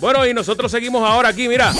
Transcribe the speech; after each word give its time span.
Bueno, 0.00 0.26
y 0.26 0.32
nosotros 0.32 0.72
seguimos 0.72 1.06
ahora 1.06 1.28
aquí, 1.28 1.46
mira. 1.46 1.74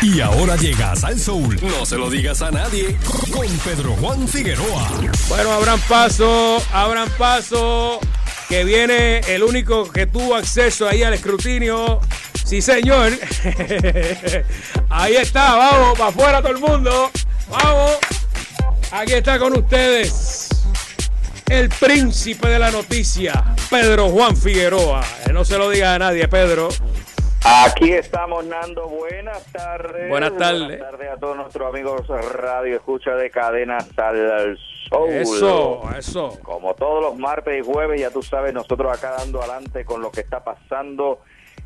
Y 0.00 0.20
ahora 0.20 0.56
llegas 0.56 1.04
al 1.04 1.20
Soul. 1.20 1.60
No 1.60 1.84
se 1.84 1.98
lo 1.98 2.08
digas 2.08 2.40
a 2.40 2.50
nadie. 2.50 2.96
Con 3.30 3.46
Pedro 3.58 3.94
Juan 4.00 4.26
Figueroa. 4.26 4.92
Bueno, 5.28 5.52
abran 5.52 5.78
paso, 5.80 6.62
abran 6.72 7.10
paso. 7.18 8.00
Que 8.48 8.64
viene 8.64 9.18
el 9.28 9.42
único 9.42 9.92
que 9.92 10.06
tuvo 10.06 10.36
acceso 10.36 10.88
ahí 10.88 11.02
al 11.02 11.12
escrutinio. 11.12 12.00
Sí, 12.46 12.62
señor. 12.62 13.12
ahí 14.88 15.16
está, 15.16 15.56
vamos, 15.56 15.98
para 15.98 16.10
afuera 16.10 16.40
todo 16.40 16.52
el 16.52 16.58
mundo. 16.58 17.10
Vamos. 17.50 17.92
Aquí 18.90 19.12
está 19.12 19.38
con 19.38 19.52
ustedes 19.54 20.48
el 21.48 21.68
príncipe 21.68 22.48
de 22.48 22.58
la 22.58 22.70
noticia, 22.70 23.54
Pedro 23.70 24.08
Juan 24.08 24.36
Figueroa. 24.36 25.04
No 25.32 25.44
se 25.44 25.58
lo 25.58 25.70
diga 25.70 25.94
a 25.94 25.98
nadie, 25.98 26.26
Pedro. 26.26 26.68
Aquí 27.48 27.92
estamos, 27.92 28.44
Nando. 28.44 28.88
Buenas 28.88 29.44
tardes. 29.52 30.08
Buenas 30.08 30.36
tardes. 30.36 30.66
Buenas 30.78 30.90
tardes 30.90 31.10
a 31.10 31.16
todos 31.16 31.36
nuestros 31.36 31.68
amigos 31.72 32.06
Radio 32.32 32.74
Escucha 32.76 33.12
de 33.12 33.30
Cadena 33.30 33.78
Sal 33.94 34.58
Soul. 34.88 35.10
Eso, 35.10 35.82
eso. 35.96 36.38
Como 36.42 36.74
todos 36.74 37.02
los 37.04 37.16
martes 37.16 37.56
y 37.60 37.64
jueves, 37.64 38.00
ya 38.00 38.10
tú 38.10 38.22
sabes, 38.22 38.52
nosotros 38.52 38.96
acá 38.96 39.12
dando 39.18 39.40
adelante 39.40 39.84
con 39.84 40.02
lo 40.02 40.10
que 40.10 40.22
está 40.22 40.42
pasando 40.42 41.20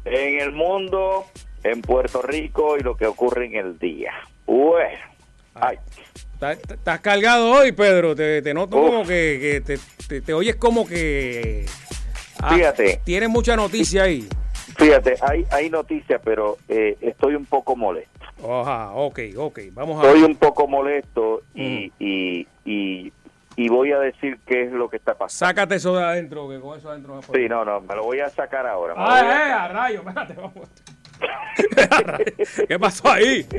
en 0.05 0.41
el 0.41 0.53
mundo, 0.53 1.25
en 1.65 1.81
Puerto 1.81 2.21
Rico 2.21 2.77
y 2.77 2.81
lo 2.81 2.95
que 2.97 3.07
ocurre 3.07 3.47
en 3.47 3.55
el 3.57 3.79
día. 3.79 4.13
Bueno, 4.47 4.99
ay. 5.55 5.79
Estás- 6.35 7.01
cargado 7.01 7.51
hoy, 7.53 7.73
Pedro. 7.73 8.15
Te, 8.15 8.43
te 8.43 8.53
noto 8.53 8.77
Uf. 8.77 8.87
como 8.91 9.07
que, 9.07 9.39
que 9.41 9.61
te, 9.63 9.79
te- 10.09 10.21
te 10.21 10.35
oyes 10.35 10.57
como 10.57 10.87
que. 10.87 11.65
ah, 12.39 12.55
Fíjate. 12.55 13.01
Tienes 13.05 13.29
mucha 13.31 13.57
noticia 13.57 14.03
ahí. 14.03 14.27
Fíjate, 14.81 15.15
hay, 15.21 15.45
hay 15.51 15.71
noticias, 15.71 16.21
pero 16.25 16.57
eh, 16.69 16.97
estoy 17.01 17.35
un 17.35 17.45
poco 17.47 17.77
molesto. 17.77 18.11
Ajá, 18.43 18.93
ok, 18.93 19.19
ok. 19.37 19.59
Vamos 19.73 20.03
a 20.03 20.07
Estoy 20.09 20.23
un 20.23 20.37
poco 20.37 20.67
molesto 20.67 21.43
y, 21.55 21.89
Mm. 21.89 21.93
y, 21.99 22.47
y, 22.65 23.13
y 23.57 23.69
voy 23.69 23.93
a 23.93 23.99
decir 23.99 24.39
qué 24.47 24.63
es 24.65 24.73
lo 24.73 24.89
que 24.89 24.97
está 24.97 25.13
pasando. 25.15 25.51
Sácate 25.51 25.75
eso 25.75 25.95
de 25.95 26.03
adentro, 26.05 26.49
que 26.49 26.59
con 26.61 26.79
eso 26.79 26.89
adentro 26.91 27.19
a 27.19 27.23
Sí, 27.23 27.47
no, 27.49 27.65
no, 27.65 27.81
me 27.83 27.95
lo 27.95 28.05
voy 28.05 28.21
a 28.21 28.31
sacar 28.31 28.67
ahora. 28.67 28.95
voy 28.95 29.05
a- 29.05 29.49
eh, 29.49 29.53
a 29.53 29.69
rayo, 29.69 29.99
espérate, 30.01 30.35
vamos. 30.35 30.69
¿Qué 32.69 32.79
pasó 32.79 33.11
ahí? 33.11 33.47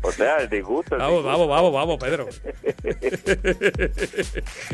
O 0.00 0.10
sea, 0.10 0.38
el 0.38 0.48
disgusto. 0.48 0.94
el 0.94 1.00
Vamos, 1.02 1.22
disgusto. 1.22 1.48
vamos, 1.48 1.72
vamos, 1.72 1.72
vamos, 1.72 1.98
Pedro. 1.98 2.26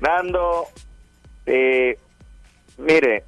Nando, 0.00 0.66
eh, 1.46 1.98
mire, 2.78 3.24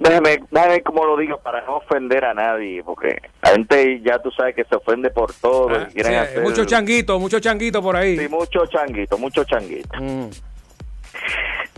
déjame, 0.00 0.40
déjame 0.50 0.82
como 0.82 1.04
lo 1.04 1.16
digo 1.16 1.38
para 1.38 1.62
no 1.66 1.76
ofender 1.78 2.24
a 2.24 2.34
nadie, 2.34 2.82
porque 2.84 3.16
la 3.42 3.50
gente 3.50 4.00
ya 4.02 4.18
tú 4.18 4.30
sabes 4.30 4.54
que 4.54 4.64
se 4.64 4.76
ofende 4.76 5.10
por 5.10 5.32
todo. 5.34 5.70
Ah, 5.74 5.88
sí, 5.92 6.00
hacer- 6.00 6.42
mucho 6.42 6.64
changuito, 6.64 7.18
mucho 7.18 7.40
changuito 7.40 7.82
por 7.82 7.96
ahí. 7.96 8.16
Sí, 8.18 8.28
mucho 8.28 8.66
changuito, 8.66 9.18
mucho 9.18 9.44
changuito. 9.44 9.96
Mm. 10.00 10.30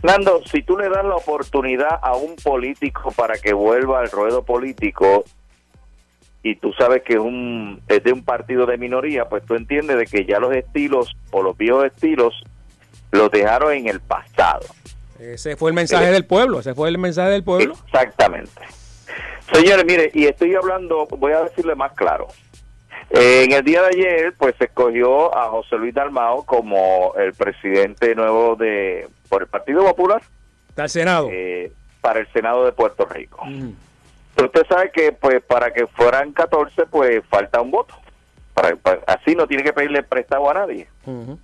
Nando, 0.02 0.42
si 0.46 0.62
tú 0.62 0.76
le 0.78 0.88
das 0.88 1.04
la 1.04 1.16
oportunidad 1.16 1.98
a 2.02 2.16
un 2.16 2.36
político 2.36 3.10
para 3.12 3.36
que 3.38 3.52
vuelva 3.52 4.00
al 4.00 4.10
ruedo 4.10 4.44
político 4.44 5.24
y 6.42 6.54
tú 6.56 6.72
sabes 6.74 7.02
que 7.02 7.14
es, 7.14 7.18
un, 7.18 7.82
es 7.88 8.02
de 8.04 8.12
un 8.12 8.24
partido 8.24 8.64
de 8.64 8.78
minoría, 8.78 9.28
pues 9.28 9.44
tú 9.44 9.54
entiendes 9.54 9.96
de 9.98 10.06
que 10.06 10.24
ya 10.24 10.38
los 10.38 10.54
estilos 10.54 11.16
o 11.32 11.42
los 11.42 11.56
viejos 11.56 11.84
estilos 11.86 12.42
los 13.10 13.30
dejaron 13.30 13.72
en 13.72 13.88
el 13.88 14.00
pasado. 14.00 14.66
Ese 15.19 15.56
fue 15.56 15.70
el 15.70 15.74
mensaje 15.74 16.11
del 16.11 16.24
pueblo, 16.24 16.61
ese 16.61 16.74
fue 16.74 16.88
el 16.88 16.98
mensaje 16.98 17.30
del 17.30 17.42
pueblo. 17.44 17.74
Exactamente. 17.86 18.50
Señores, 19.52 19.84
mire, 19.86 20.10
y 20.14 20.27
estoy 20.27 20.55
hablando, 20.55 21.06
voy 21.06 21.33
a 21.33 21.42
decirle 21.44 21.75
más 21.75 21.92
claro. 21.92 22.28
Eh, 23.10 23.44
en 23.44 23.52
el 23.52 23.64
día 23.64 23.80
de 23.83 23.88
ayer, 23.88 24.34
pues 24.36 24.55
se 24.58 24.64
escogió 24.64 25.34
a 25.36 25.48
José 25.48 25.77
Luis 25.77 25.94
Dalmao 25.94 26.44
como 26.44 27.15
el 27.16 27.32
presidente 27.32 28.15
nuevo 28.15 28.54
de 28.56 29.09
por 29.31 29.42
el 29.42 29.48
Partido 29.48 29.82
Popular 29.84 30.20
Está 30.69 30.84
el 30.84 30.91
Senado. 30.91 31.28
eh, 31.32 31.72
para 32.03 32.21
el 32.21 32.28
Senado 32.32 32.65
de 32.66 32.72
Puerto 32.72 33.06
Rico. 33.06 33.42
Mm. 33.47 33.71
Usted 34.42 34.66
sabe 34.69 34.91
que 34.92 35.12
pues 35.12 35.42
para 35.42 35.72
que 35.72 35.87
fueran 35.87 36.32
14, 36.32 36.87
pues 36.87 37.25
falta 37.28 37.60
un 37.60 37.71
voto. 37.71 37.94
Para, 38.54 38.76
para- 38.76 39.00
así 39.06 39.34
no 39.34 39.47
tiene 39.47 39.62
que 39.65 39.72
pedirle 39.72 40.03
prestado 40.03 40.48
a 40.50 40.54
nadie. 40.54 40.87
Ujú. 41.06 41.38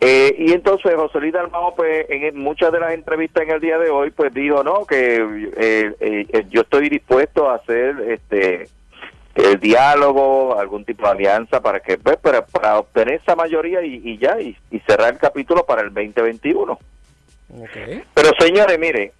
Eh, 0.00 0.34
y 0.38 0.52
entonces 0.52 0.94
José 0.94 1.20
Luis 1.20 1.34
Dalmao, 1.34 1.74
pues 1.74 2.06
en 2.08 2.38
muchas 2.38 2.72
de 2.72 2.80
las 2.80 2.92
entrevistas 2.92 3.42
en 3.42 3.50
el 3.50 3.60
día 3.60 3.78
de 3.78 3.90
hoy, 3.90 4.10
pues 4.10 4.32
dijo, 4.32 4.64
no, 4.64 4.86
que 4.86 5.16
eh, 5.58 5.94
eh, 6.00 6.46
yo 6.48 6.62
estoy 6.62 6.88
dispuesto 6.88 7.50
a 7.50 7.56
hacer 7.56 7.96
este 8.08 8.68
el 9.34 9.60
diálogo, 9.60 10.58
algún 10.58 10.84
tipo 10.84 11.04
de 11.04 11.12
alianza 11.12 11.60
para 11.60 11.80
que 11.80 11.98
pues, 11.98 12.16
para, 12.16 12.44
para 12.44 12.78
obtener 12.78 13.20
esa 13.20 13.36
mayoría 13.36 13.82
y, 13.82 14.00
y 14.02 14.18
ya, 14.18 14.40
y, 14.40 14.56
y 14.70 14.80
cerrar 14.80 15.12
el 15.12 15.18
capítulo 15.18 15.64
para 15.64 15.82
el 15.82 15.92
2021. 15.92 16.72
Ok. 16.72 17.76
Pero 18.14 18.30
señores, 18.38 18.78
mire, 18.78 19.12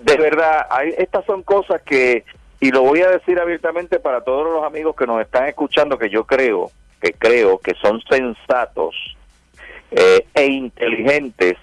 de 0.00 0.16
verdad, 0.16 0.66
hay, 0.70 0.92
estas 0.98 1.24
son 1.24 1.42
cosas 1.42 1.82
que, 1.82 2.24
y 2.60 2.70
lo 2.70 2.82
voy 2.82 3.02
a 3.02 3.10
decir 3.10 3.38
abiertamente 3.38 4.00
para 4.00 4.22
todos 4.22 4.44
los 4.44 4.64
amigos 4.64 4.96
que 4.96 5.06
nos 5.06 5.20
están 5.20 5.46
escuchando, 5.46 5.98
que 5.98 6.10
yo 6.10 6.24
creo, 6.24 6.70
que 7.00 7.12
creo 7.12 7.58
que 7.58 7.74
son 7.74 8.00
sensatos 8.10 8.94
eh, 9.90 10.26
e 10.34 10.46
inteligentes 10.46 11.56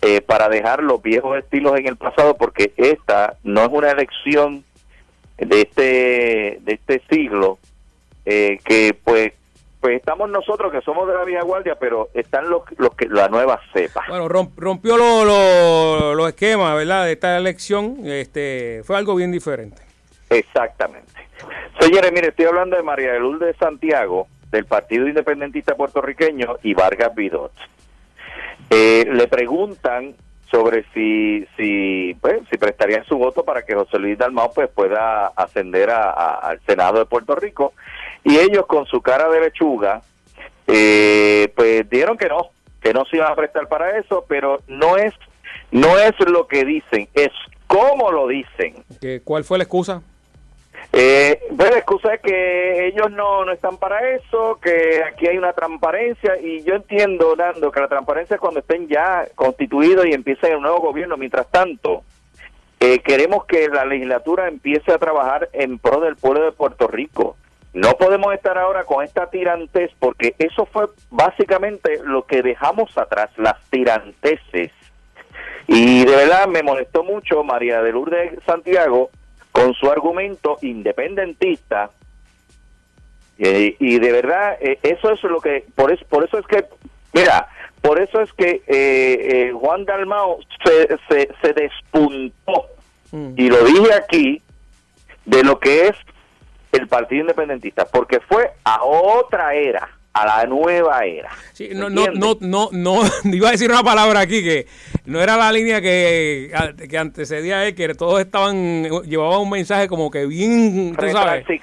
eh, 0.00 0.20
para 0.20 0.48
dejar 0.48 0.82
los 0.82 1.00
viejos 1.02 1.38
estilos 1.38 1.78
en 1.78 1.86
el 1.86 1.96
pasado, 1.96 2.36
porque 2.36 2.72
esta 2.76 3.36
no 3.44 3.62
es 3.62 3.68
una 3.70 3.90
elección 3.90 4.64
de 5.38 5.62
este 5.62 6.58
de 6.60 6.72
este 6.72 7.02
siglo 7.10 7.58
eh, 8.24 8.58
que 8.64 8.96
pues 9.02 9.32
pues 9.80 9.96
estamos 9.96 10.30
nosotros 10.30 10.70
que 10.70 10.80
somos 10.82 11.08
de 11.08 11.14
la 11.14 11.24
vieja 11.24 11.42
guardia, 11.42 11.74
pero 11.74 12.08
están 12.14 12.48
los, 12.48 12.62
los 12.78 12.94
que 12.94 13.08
la 13.08 13.26
nueva 13.26 13.60
cepa. 13.72 14.04
Bueno, 14.08 14.28
romp- 14.28 14.52
rompió 14.56 14.96
los 14.96 15.26
lo, 15.26 16.14
los 16.14 16.28
esquemas, 16.28 16.76
¿verdad? 16.76 17.06
De 17.06 17.12
esta 17.12 17.36
elección. 17.36 17.96
Este, 18.04 18.82
fue 18.84 18.96
algo 18.96 19.16
bien 19.16 19.32
diferente. 19.32 19.82
Exactamente. 20.30 21.12
Señores, 21.80 22.12
mire, 22.12 22.28
estoy 22.28 22.44
hablando 22.44 22.76
de 22.76 22.82
María 22.84 23.14
de 23.14 23.18
Lourdes 23.18 23.56
Santiago, 23.56 24.28
del 24.52 24.66
Partido 24.66 25.08
Independentista 25.08 25.74
Puertorriqueño 25.74 26.58
y 26.62 26.74
Vargas 26.74 27.12
Vidot. 27.14 27.52
Eh, 28.70 29.04
le 29.10 29.26
preguntan 29.26 30.14
sobre 30.50 30.84
si 30.92 31.46
si 31.56 32.14
pues, 32.20 32.42
si 32.50 32.58
prestarían 32.58 33.04
su 33.06 33.16
voto 33.16 33.42
para 33.44 33.62
que 33.64 33.74
José 33.74 33.98
Luis 33.98 34.18
Dalmau 34.18 34.52
pues 34.54 34.68
pueda 34.68 35.28
ascender 35.28 35.90
a- 35.90 36.10
al 36.34 36.60
Senado 36.66 36.98
de 36.98 37.06
Puerto 37.06 37.34
Rico 37.34 37.72
y 38.22 38.36
ellos 38.38 38.66
con 38.66 38.84
su 38.86 39.00
cara 39.00 39.28
de 39.30 39.40
lechuga 39.40 40.02
eh, 40.66 41.50
pues 41.56 41.88
dieron 41.88 42.18
que 42.18 42.28
no 42.28 42.50
que 42.82 42.92
no 42.92 43.04
se 43.06 43.16
iban 43.16 43.32
a 43.32 43.36
prestar 43.36 43.66
para 43.68 43.96
eso 43.98 44.26
pero 44.28 44.60
no 44.68 44.98
es 44.98 45.14
no 45.70 45.98
es 45.98 46.12
lo 46.28 46.46
que 46.46 46.64
dicen 46.66 47.08
es 47.14 47.30
cómo 47.66 48.12
lo 48.12 48.28
dicen 48.28 48.74
¿Qué- 49.00 49.22
¿Cuál 49.24 49.44
fue 49.44 49.56
la 49.56 49.64
excusa? 49.64 50.02
Eh, 50.92 51.40
la 51.56 51.68
excusa 51.78 52.14
es 52.14 52.20
que 52.20 52.86
ellos 52.88 53.10
no, 53.10 53.46
no 53.46 53.52
están 53.52 53.78
para 53.78 54.10
eso, 54.10 54.58
que 54.60 55.02
aquí 55.02 55.26
hay 55.26 55.38
una 55.38 55.54
transparencia 55.54 56.38
y 56.38 56.62
yo 56.64 56.74
entiendo, 56.74 57.34
Nando, 57.34 57.72
que 57.72 57.80
la 57.80 57.88
transparencia 57.88 58.34
es 58.34 58.40
cuando 58.40 58.60
estén 58.60 58.88
ya 58.88 59.26
constituidos 59.34 60.04
y 60.04 60.12
empiecen 60.12 60.52
el 60.52 60.60
nuevo 60.60 60.80
gobierno. 60.80 61.16
Mientras 61.16 61.50
tanto, 61.50 62.02
eh, 62.78 62.98
queremos 62.98 63.46
que 63.46 63.68
la 63.68 63.86
legislatura 63.86 64.48
empiece 64.48 64.92
a 64.92 64.98
trabajar 64.98 65.48
en 65.54 65.78
pro 65.78 66.00
del 66.00 66.16
pueblo 66.16 66.44
de 66.44 66.52
Puerto 66.52 66.88
Rico. 66.88 67.36
No 67.72 67.96
podemos 67.96 68.34
estar 68.34 68.58
ahora 68.58 68.84
con 68.84 69.02
esta 69.02 69.30
tirantez 69.30 69.90
porque 69.98 70.34
eso 70.38 70.66
fue 70.66 70.88
básicamente 71.10 72.00
lo 72.04 72.26
que 72.26 72.42
dejamos 72.42 72.98
atrás, 72.98 73.30
las 73.38 73.58
tiranteses. 73.70 74.72
Y 75.68 76.04
de 76.04 76.16
verdad 76.16 76.48
me 76.48 76.62
molestó 76.62 77.02
mucho 77.02 77.42
María 77.44 77.80
de 77.80 77.92
Lourdes 77.92 78.32
Santiago 78.44 79.08
con 79.52 79.74
su 79.74 79.90
argumento 79.90 80.58
independentista. 80.62 81.90
Eh, 83.38 83.76
y 83.78 83.98
de 83.98 84.12
verdad, 84.12 84.56
eh, 84.60 84.78
eso 84.82 85.12
es 85.12 85.22
lo 85.22 85.40
que, 85.40 85.64
por 85.74 85.92
eso, 85.92 86.04
por 86.08 86.24
eso 86.24 86.38
es 86.38 86.46
que, 86.46 86.64
mira, 87.12 87.48
por 87.80 88.00
eso 88.00 88.20
es 88.20 88.32
que 88.32 88.62
eh, 88.66 88.66
eh, 88.68 89.52
Juan 89.52 89.84
Dalmao 89.84 90.38
se, 90.64 90.88
se, 91.08 91.28
se 91.40 91.52
despuntó, 91.52 92.66
Mm. 93.12 93.34
y 93.36 93.48
lo 93.50 93.62
dije 93.64 93.92
aquí, 93.92 94.42
de 95.26 95.44
lo 95.44 95.60
que 95.60 95.88
es 95.88 95.96
el 96.72 96.88
Partido 96.88 97.20
Independentista, 97.20 97.84
porque 97.84 98.20
fue 98.20 98.50
a 98.64 98.82
otra 98.82 99.54
era, 99.54 99.90
a 100.12 100.26
la 100.26 100.46
nueva 100.46 101.04
era. 101.04 101.30
Sí, 101.52 101.70
no, 101.74 101.88
no, 101.88 102.06
no, 102.12 102.36
no, 102.40 102.68
no, 102.72 103.00
iba 103.24 103.48
a 103.48 103.52
decir 103.52 103.70
una 103.70 103.82
palabra 103.82 104.20
aquí 104.20 104.42
que 104.42 104.66
no 105.06 105.20
era 105.20 105.36
la 105.36 105.50
línea 105.50 105.80
que, 105.80 106.52
que 106.88 106.98
antecedía 106.98 107.66
él, 107.66 107.74
que 107.74 107.94
todos 107.94 108.20
estaban, 108.20 108.84
llevaban 109.04 109.40
un 109.40 109.50
mensaje 109.50 109.88
como 109.88 110.10
que 110.10 110.26
bien, 110.26 110.94
tú 110.96 111.08
sabes. 111.08 111.44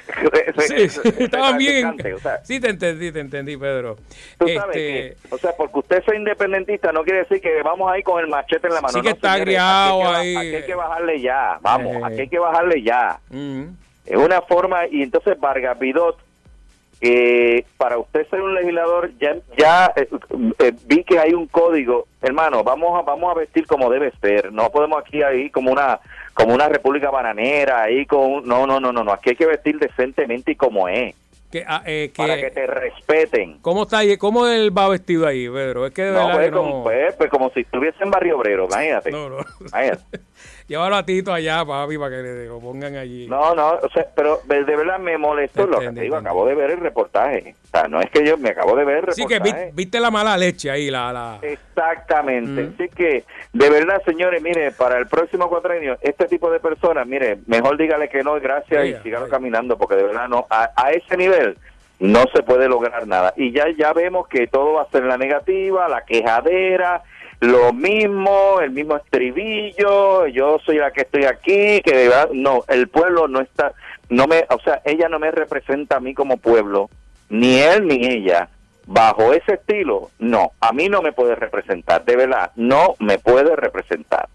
Sí, 0.60 1.02
estaban 1.20 1.58
bien. 1.58 1.96
sí, 2.44 2.60
te 2.60 2.70
entendí, 2.70 3.12
te 3.12 3.20
entendí, 3.22 3.56
Pedro. 3.56 3.96
Tú 4.38 4.48
sabes 4.48 4.76
este, 4.76 4.80
que, 4.80 5.16
o 5.30 5.38
sea, 5.38 5.52
porque 5.56 5.80
usted 5.80 6.04
sea 6.04 6.16
independentista 6.16 6.92
no 6.92 7.04
quiere 7.04 7.20
decir 7.20 7.40
que 7.40 7.62
vamos 7.64 7.90
ahí 7.90 8.04
con 8.04 8.20
el 8.20 8.28
machete 8.28 8.68
en 8.68 8.74
la 8.74 8.82
mano. 8.82 8.94
Sí 8.94 9.02
que 9.02 9.10
está 9.10 9.34
agriado 9.34 10.08
ahí. 10.10 10.36
Aquí 10.36 10.56
hay 10.56 10.66
que 10.66 10.76
bajarle 10.76 11.22
ya, 11.22 11.58
vamos, 11.62 12.04
aquí 12.04 12.22
hay 12.22 12.28
que 12.28 12.40
bajarle 12.40 12.84
ya. 12.84 13.20
Es 14.06 14.18
una 14.18 14.42
forma, 14.42 14.88
y 14.88 15.04
entonces 15.04 15.40
Vargas 15.40 15.80
Vidot 15.80 16.18
eh, 17.02 17.66
para 17.78 17.98
usted 17.98 18.28
ser 18.30 18.42
un 18.42 18.54
legislador 18.54 19.12
ya 19.20 19.38
ya 19.58 19.94
eh, 19.96 20.10
eh, 20.60 20.74
vi 20.86 21.04
que 21.04 21.18
hay 21.18 21.34
un 21.34 21.48
código 21.48 22.08
hermano 22.22 22.64
vamos 22.64 23.00
a 23.00 23.04
vamos 23.04 23.32
a 23.32 23.40
vestir 23.40 23.66
como 23.66 23.90
debe 23.90 24.12
ser 24.20 24.52
no 24.52 24.70
podemos 24.70 25.00
aquí 25.00 25.24
ahí 25.24 25.50
como 25.50 25.72
una 25.72 26.00
como 26.34 26.54
una 26.54 26.68
república 26.68 27.10
bananera 27.10 27.84
ahí 27.84 28.06
con 28.06 28.46
no 28.46 28.68
no 28.68 28.80
no 28.80 28.92
no 28.92 29.04
no 29.04 29.12
aquí 29.14 29.30
hay 29.30 29.36
que 29.36 29.46
vestir 29.46 29.80
decentemente 29.80 30.52
y 30.52 30.56
como 30.56 30.90
es 30.90 31.16
que, 31.52 31.66
ah, 31.68 31.82
eh, 31.86 32.12
para 32.16 32.40
que 32.40 32.52
te 32.52 32.68
respeten. 32.68 33.58
¿Cómo 33.62 33.84
está 33.84 34.00
ahí? 34.00 34.18
¿Cómo 34.18 34.46
él 34.46 34.76
va 34.78 34.88
vestido 34.88 35.26
ahí, 35.26 35.50
Pedro? 35.50 35.88
Es 35.88 35.94
que 35.94 36.04
de 36.04 36.12
no, 36.12 36.32
pues, 36.32 36.52
Como, 36.52 36.84
pues, 36.84 37.16
pues, 37.16 37.30
como 37.32 37.50
si 37.50 37.62
estuviese 37.62 38.04
en 38.04 38.12
Barrio 38.12 38.38
Obrero, 38.38 38.66
imagínate. 38.66 39.10
No, 39.10 39.30
no. 39.30 39.38
Imagínate. 39.60 40.20
Llévalo 40.70 40.98
a 40.98 41.04
Tito 41.04 41.34
allá, 41.34 41.66
papi, 41.66 41.98
para 41.98 42.12
que 42.12 42.46
lo 42.46 42.60
pongan 42.60 42.96
allí. 42.96 43.26
No, 43.28 43.56
no, 43.56 43.72
o 43.72 43.90
sea, 43.90 44.06
pero 44.16 44.40
de, 44.46 44.64
verdad 44.64 45.00
me 45.00 45.18
molestó 45.18 45.66
lo 45.66 45.80
que 45.80 45.90
te 45.90 46.02
digo. 46.02 46.16
Acabo 46.16 46.46
de 46.46 46.54
ver 46.54 46.70
el 46.70 46.80
reportaje. 46.80 47.56
O 47.64 47.68
sea, 47.70 47.88
no 47.88 48.00
es 48.00 48.12
que 48.12 48.24
yo 48.24 48.38
me 48.38 48.50
acabo 48.50 48.76
de 48.76 48.86
ver 48.86 48.98
el 48.98 49.02
reportaje. 49.08 49.36
Sí, 49.36 49.58
que 49.58 49.72
viste 49.74 50.00
la 50.00 50.12
mala 50.12 50.38
leche 50.38 50.70
ahí. 50.70 50.92
la, 50.92 51.12
la... 51.12 51.40
Exactamente. 51.42 52.66
Mm. 52.66 52.74
Así 52.76 52.90
que, 52.90 53.24
de 53.52 53.70
verdad, 53.72 54.00
señores, 54.06 54.44
mire, 54.44 54.72
para 54.72 55.00
el 55.00 55.08
próximo 55.08 55.50
cuatrenio, 55.50 55.98
este 56.02 56.28
tipo 56.28 56.52
de 56.52 56.60
personas, 56.60 57.08
mire, 57.08 57.40
mejor 57.48 57.76
dígale 57.76 58.08
que 58.08 58.22
no, 58.22 58.40
gracias 58.40 58.86
y 58.86 58.94
síganlo 59.02 59.28
caminando, 59.28 59.76
porque 59.76 59.96
de 59.96 60.04
verdad 60.04 60.28
no, 60.28 60.46
a, 60.52 60.70
a 60.76 60.92
ese 60.92 61.18
nivel 61.18 61.58
no 61.98 62.26
se 62.32 62.44
puede 62.44 62.70
lograr 62.70 63.08
nada. 63.08 63.34
Y 63.36 63.52
ya, 63.54 63.66
ya 63.76 63.92
vemos 63.94 64.28
que 64.28 64.46
todo 64.46 64.74
va 64.74 64.84
a 64.84 64.90
ser 64.92 65.04
la 65.04 65.18
negativa, 65.18 65.90
la 65.90 66.06
quejadera 66.06 67.02
lo 67.40 67.72
mismo, 67.74 68.60
el 68.62 68.72
mismo 68.72 68.98
estribillo, 68.98 70.28
yo 70.28 70.60
soy 70.60 70.78
la 70.78 70.92
que 70.92 71.02
estoy 71.02 71.26
aquí, 71.26 71.82
que 71.82 72.12
no, 72.34 72.64
el 72.68 72.88
pueblo 72.90 73.28
no 73.28 73.40
está, 73.40 73.74
no 74.10 74.28
me, 74.28 74.46
o 74.50 74.60
sea, 74.60 74.82
ella 74.84 75.08
no 75.08 75.20
me 75.20 75.32
representa 75.32 75.98
a 75.98 76.00
mí 76.00 76.14
como 76.14 76.38
pueblo, 76.38 76.90
ni 77.30 77.60
él 77.60 77.88
ni 77.88 78.06
ella. 78.06 78.50
Bajo 78.92 79.34
ese 79.34 79.54
estilo, 79.54 80.10
no, 80.18 80.54
a 80.60 80.74
mí 80.74 80.90
no 80.90 81.04
me 81.04 81.12
puede 81.12 81.36
representar, 81.36 82.04
de 82.06 82.16
verdad, 82.16 82.52
no 82.56 82.96
me 82.98 83.20
puede 83.20 83.56
representar 83.56 84.28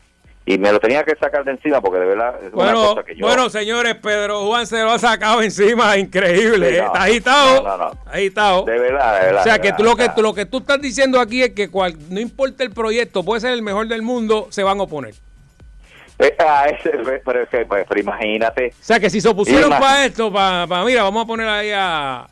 y 0.46 0.58
me 0.58 0.70
lo 0.70 0.78
tenía 0.78 1.04
que 1.04 1.16
sacar 1.16 1.42
de 1.44 1.52
encima 1.52 1.80
porque 1.80 2.00
de 2.00 2.06
verdad 2.06 2.34
es 2.44 2.52
bueno, 2.52 2.78
una 2.78 2.88
cosa 2.88 3.02
que 3.04 3.16
yo... 3.16 3.26
Bueno, 3.26 3.48
señores, 3.48 3.94
Pedro 3.94 4.44
Juan 4.46 4.66
se 4.66 4.82
lo 4.82 4.90
ha 4.90 4.98
sacado 4.98 5.40
encima, 5.40 5.96
increíble. 5.96 6.78
está 6.78 7.02
agitado. 7.02 7.62
No, 7.62 7.76
no, 7.78 7.92
agitado. 8.06 8.64
De 8.64 8.78
verdad, 8.78 9.20
de 9.20 9.26
verdad. 9.26 9.40
O 9.40 9.44
sea, 9.44 9.58
que 9.58 9.72
tú, 9.72 9.82
lo 9.82 9.96
que, 9.96 10.10
lo 10.16 10.34
que 10.34 10.44
tú 10.44 10.58
estás 10.58 10.80
diciendo 10.82 11.18
aquí 11.18 11.42
es 11.42 11.50
que 11.50 11.70
cual, 11.70 11.96
no 12.10 12.20
importa 12.20 12.62
el 12.62 12.72
proyecto, 12.72 13.24
puede 13.24 13.40
ser 13.40 13.52
el 13.52 13.62
mejor 13.62 13.88
del 13.88 14.02
mundo, 14.02 14.48
se 14.50 14.62
van 14.62 14.78
a 14.80 14.82
oponer. 14.82 15.14
Eh, 16.18 16.36
ah, 16.38 16.66
ese, 16.78 16.90
pero, 17.24 17.46
pero, 17.50 17.66
pero, 17.88 18.00
imagínate. 18.00 18.74
O 18.78 18.84
sea, 18.84 19.00
que 19.00 19.08
si 19.08 19.22
se 19.22 19.28
opusieron 19.28 19.70
para 19.70 20.04
esto, 20.04 20.30
para, 20.30 20.66
para, 20.66 20.84
mira, 20.84 21.02
vamos 21.04 21.24
a 21.24 21.26
poner 21.26 21.48
ahí 21.48 21.70
a 21.74 22.26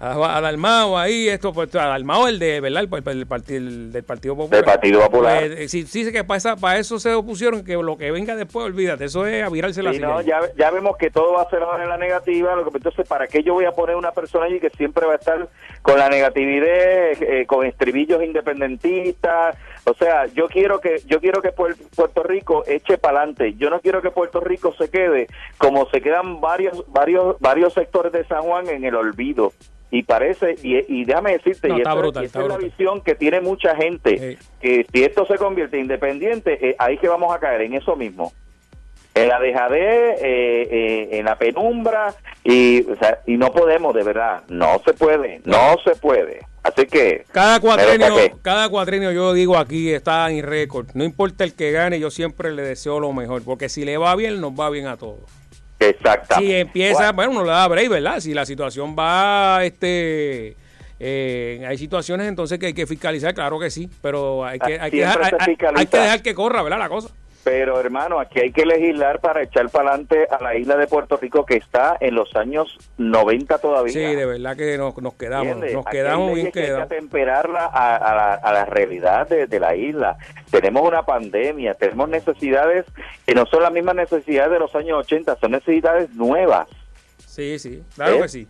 Dalmao 0.00 0.96
ahí, 0.96 1.28
esto, 1.28 1.52
pues, 1.52 1.70
Dalmao 1.70 2.26
el 2.26 2.38
de, 2.38 2.60
¿verdad? 2.60 2.84
El, 2.90 3.06
el, 3.06 3.26
el, 3.48 3.92
del 3.92 4.02
Partido 4.04 4.34
Popular. 4.34 4.56
Del 4.56 4.64
Partido 4.64 5.00
Popular. 5.02 5.42
Pues, 5.46 5.70
sí, 5.70 5.86
sí, 5.86 6.10
que 6.10 6.24
para, 6.24 6.56
para 6.56 6.78
eso 6.78 6.98
se 6.98 7.12
opusieron, 7.12 7.62
que 7.64 7.74
lo 7.74 7.98
que 7.98 8.10
venga 8.10 8.34
después, 8.34 8.64
olvídate, 8.64 9.04
eso 9.04 9.26
es 9.26 9.44
a 9.44 9.50
virarse 9.50 9.82
la 9.82 9.92
sí, 9.92 9.98
no, 9.98 10.22
ya, 10.22 10.40
ya 10.56 10.70
vemos 10.70 10.96
que 10.96 11.10
todo 11.10 11.34
va 11.34 11.42
a 11.42 11.50
ser 11.50 11.62
ahora 11.62 11.82
en 11.82 11.90
la 11.90 11.98
negativa, 11.98 12.56
lo 12.56 12.64
que, 12.64 12.78
entonces, 12.78 13.06
¿para 13.06 13.26
qué 13.26 13.42
yo 13.42 13.52
voy 13.52 13.66
a 13.66 13.72
poner 13.72 13.96
una 13.96 14.12
persona 14.12 14.46
allí 14.46 14.58
que 14.58 14.70
siempre 14.70 15.04
va 15.06 15.12
a 15.12 15.16
estar 15.16 15.48
con 15.82 15.98
la 15.98 16.08
negatividad, 16.08 17.22
eh, 17.22 17.44
con 17.46 17.66
estribillos 17.66 18.22
independentistas? 18.22 19.56
O 19.84 19.94
sea, 19.94 20.26
yo 20.26 20.48
quiero 20.48 20.80
que 20.80 21.00
yo 21.06 21.20
quiero 21.20 21.40
que 21.42 21.52
Puerto 21.52 22.22
Rico 22.22 22.64
eche 22.66 22.98
para 22.98 23.18
adelante. 23.18 23.54
Yo 23.54 23.70
no 23.70 23.80
quiero 23.80 24.02
que 24.02 24.10
Puerto 24.10 24.40
Rico 24.40 24.74
se 24.78 24.90
quede 24.90 25.26
como 25.58 25.88
se 25.90 26.00
quedan 26.00 26.40
varios 26.40 26.84
varios 26.88 27.38
varios 27.40 27.72
sectores 27.72 28.12
de 28.12 28.24
San 28.24 28.42
Juan 28.42 28.68
en 28.68 28.84
el 28.84 28.94
olvido 28.94 29.52
y 29.92 30.04
parece, 30.04 30.54
y, 30.62 31.04
déjame 31.04 31.32
decirte, 31.32 31.68
y, 31.68 31.80
esta, 31.80 32.22
es 32.22 32.48
la 32.48 32.56
visión 32.56 33.00
que 33.00 33.16
tiene 33.16 33.40
mucha 33.40 33.74
gente, 33.74 34.38
que 34.60 34.86
si 34.92 35.02
esto 35.02 35.26
se 35.26 35.36
convierte 35.36 35.76
en 35.76 35.82
independiente, 35.82 36.68
eh, 36.68 36.76
ahí 36.78 36.96
que 36.98 37.08
vamos 37.08 37.34
a 37.34 37.40
caer 37.40 37.62
en 37.62 37.74
eso 37.74 37.96
mismo. 37.96 38.32
En 39.16 39.26
la 39.26 39.40
dejadez, 39.40 40.22
eh, 40.22 40.68
eh, 40.70 41.08
en 41.18 41.24
la 41.24 41.36
penumbra, 41.36 42.14
y, 42.44 42.86
y 43.26 43.36
no 43.36 43.50
podemos, 43.50 43.92
de 43.92 44.04
verdad, 44.04 44.44
no 44.48 44.80
se 44.84 44.94
puede, 44.94 45.40
no 45.44 45.76
se 45.84 45.96
puede. 45.96 46.46
Así 46.62 46.86
que... 46.86 47.24
Cada 47.32 47.58
cuatrenio, 47.60 48.14
cada 48.42 48.68
cuatrenio 48.68 49.12
yo 49.12 49.32
digo 49.32 49.56
aquí 49.56 49.90
está 49.92 50.30
en 50.30 50.44
récord, 50.44 50.88
no 50.94 51.04
importa 51.04 51.44
el 51.44 51.54
que 51.54 51.72
gane, 51.72 51.98
yo 51.98 52.10
siempre 52.10 52.52
le 52.52 52.62
deseo 52.62 53.00
lo 53.00 53.12
mejor, 53.12 53.42
porque 53.42 53.68
si 53.68 53.84
le 53.84 53.96
va 53.96 54.14
bien, 54.14 54.40
nos 54.40 54.52
va 54.52 54.68
bien 54.68 54.86
a 54.86 54.96
todos. 54.96 55.20
Exactamente. 55.78 56.52
Si 56.52 56.54
empieza, 56.54 57.12
bueno, 57.12 57.32
uno 57.32 57.44
le 57.44 57.50
da 57.50 57.66
break, 57.66 57.88
¿verdad? 57.88 58.20
Si 58.20 58.34
la 58.34 58.44
situación 58.44 58.94
va, 58.98 59.64
este, 59.64 60.54
eh, 60.98 61.64
hay 61.66 61.78
situaciones 61.78 62.28
entonces 62.28 62.58
que 62.58 62.66
hay 62.66 62.74
que 62.74 62.86
fiscalizar, 62.86 63.32
claro 63.32 63.58
que 63.58 63.70
sí, 63.70 63.88
pero 64.02 64.44
hay 64.44 64.58
que, 64.58 64.78
hay 64.78 64.90
que, 64.90 64.98
dejar, 64.98 65.36
hay 65.74 65.86
que 65.86 65.98
dejar 65.98 66.22
que 66.22 66.34
corra, 66.34 66.62
¿verdad? 66.62 66.78
La 66.78 66.90
cosa. 66.90 67.08
Pero 67.42 67.80
hermano, 67.80 68.20
aquí 68.20 68.38
hay 68.40 68.52
que 68.52 68.66
legislar 68.66 69.20
para 69.20 69.42
echar 69.42 69.70
para 69.70 69.90
adelante 69.90 70.26
a 70.30 70.42
la 70.42 70.56
isla 70.56 70.76
de 70.76 70.86
Puerto 70.86 71.16
Rico 71.16 71.46
que 71.46 71.56
está 71.56 71.96
en 71.98 72.14
los 72.14 72.36
años 72.36 72.76
90 72.98 73.58
todavía. 73.58 73.92
Sí, 73.92 74.00
de 74.00 74.26
verdad 74.26 74.56
que 74.56 74.76
nos, 74.76 74.94
quedamos, 75.14 75.56
nos 75.56 75.86
quedamos 75.86 76.34
bien 76.34 76.52
quedados. 76.52 76.82
Hay 76.82 76.88
que 76.88 76.94
temperarla 76.96 77.64
a, 77.64 78.52
la, 78.52 78.64
realidad 78.66 79.26
de, 79.28 79.60
la 79.60 79.74
isla. 79.74 80.18
Tenemos 80.50 80.86
una 80.86 81.04
pandemia, 81.04 81.74
tenemos 81.74 82.10
necesidades 82.10 82.84
que 83.26 83.34
no 83.34 83.46
son 83.46 83.62
las 83.62 83.72
mismas 83.72 83.94
necesidades 83.94 84.52
de 84.52 84.58
los 84.58 84.74
años 84.74 84.98
80, 84.98 85.38
son 85.40 85.52
necesidades 85.52 86.10
nuevas. 86.14 86.68
Sí, 87.26 87.58
sí, 87.58 87.82
claro 87.94 88.16
¿Eh? 88.16 88.22
que 88.22 88.28
sí. 88.28 88.48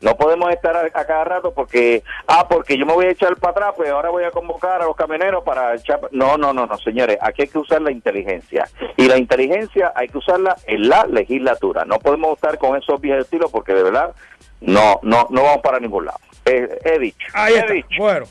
No 0.00 0.16
podemos 0.16 0.50
estar 0.50 0.76
a, 0.76 0.90
cada 0.90 1.24
rato 1.24 1.52
porque, 1.52 2.02
ah, 2.26 2.46
porque 2.48 2.78
yo 2.78 2.86
me 2.86 2.94
voy 2.94 3.06
a 3.06 3.10
echar 3.10 3.36
para 3.36 3.50
atrás, 3.50 3.74
pues 3.76 3.90
ahora 3.90 4.10
voy 4.10 4.24
a 4.24 4.30
convocar 4.30 4.80
a 4.80 4.86
los 4.86 4.96
camioneros 4.96 5.44
para 5.44 5.74
echar. 5.74 6.00
No, 6.10 6.38
no, 6.38 6.52
no, 6.52 6.66
no, 6.66 6.78
señores, 6.78 7.18
aquí 7.20 7.42
hay 7.42 7.48
que 7.48 7.58
usar 7.58 7.82
la 7.82 7.90
inteligencia. 7.90 8.68
Y 8.96 9.06
la 9.06 9.18
inteligencia 9.18 9.92
hay 9.94 10.08
que 10.08 10.18
usarla 10.18 10.56
en 10.66 10.88
la 10.88 11.06
legislatura. 11.06 11.84
No 11.84 11.98
podemos 11.98 12.34
estar 12.34 12.58
con 12.58 12.76
esos 12.76 13.00
viejos 13.00 13.24
estilos 13.24 13.50
porque 13.50 13.74
de 13.74 13.82
verdad 13.82 14.14
no, 14.60 15.00
no, 15.02 15.26
no 15.30 15.42
vamos 15.42 15.60
para 15.62 15.78
ningún 15.78 16.06
lado. 16.06 16.18
he 16.44 16.98
dicho. 16.98 17.26
Ahí 17.34 17.54
he 17.54 17.72
dicho. 17.72 17.96
Bueno. 17.98 18.26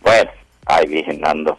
Bueno, 0.00 0.30
ahí 0.66 0.86
bien, 0.86 1.20
Nando. 1.20 1.56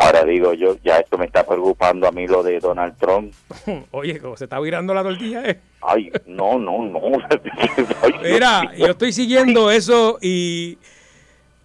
Ahora 0.00 0.24
digo 0.24 0.54
yo, 0.54 0.76
ya 0.82 0.96
esto 0.96 1.18
me 1.18 1.26
está 1.26 1.44
preocupando 1.44 2.08
a 2.08 2.10
mí 2.10 2.26
lo 2.26 2.42
de 2.42 2.58
Donald 2.58 2.96
Trump. 2.96 3.34
Oye, 3.90 4.18
¿cómo 4.18 4.34
se 4.34 4.44
está 4.44 4.58
virando 4.58 4.94
la 4.94 5.02
tortilla? 5.02 5.44
Eh? 5.44 5.60
Ay, 5.82 6.10
no, 6.26 6.58
no, 6.58 6.86
no. 6.86 7.00
Mira, 8.22 8.72
yo 8.78 8.86
estoy 8.86 9.12
siguiendo 9.12 9.70
eso 9.70 10.18
y 10.22 10.78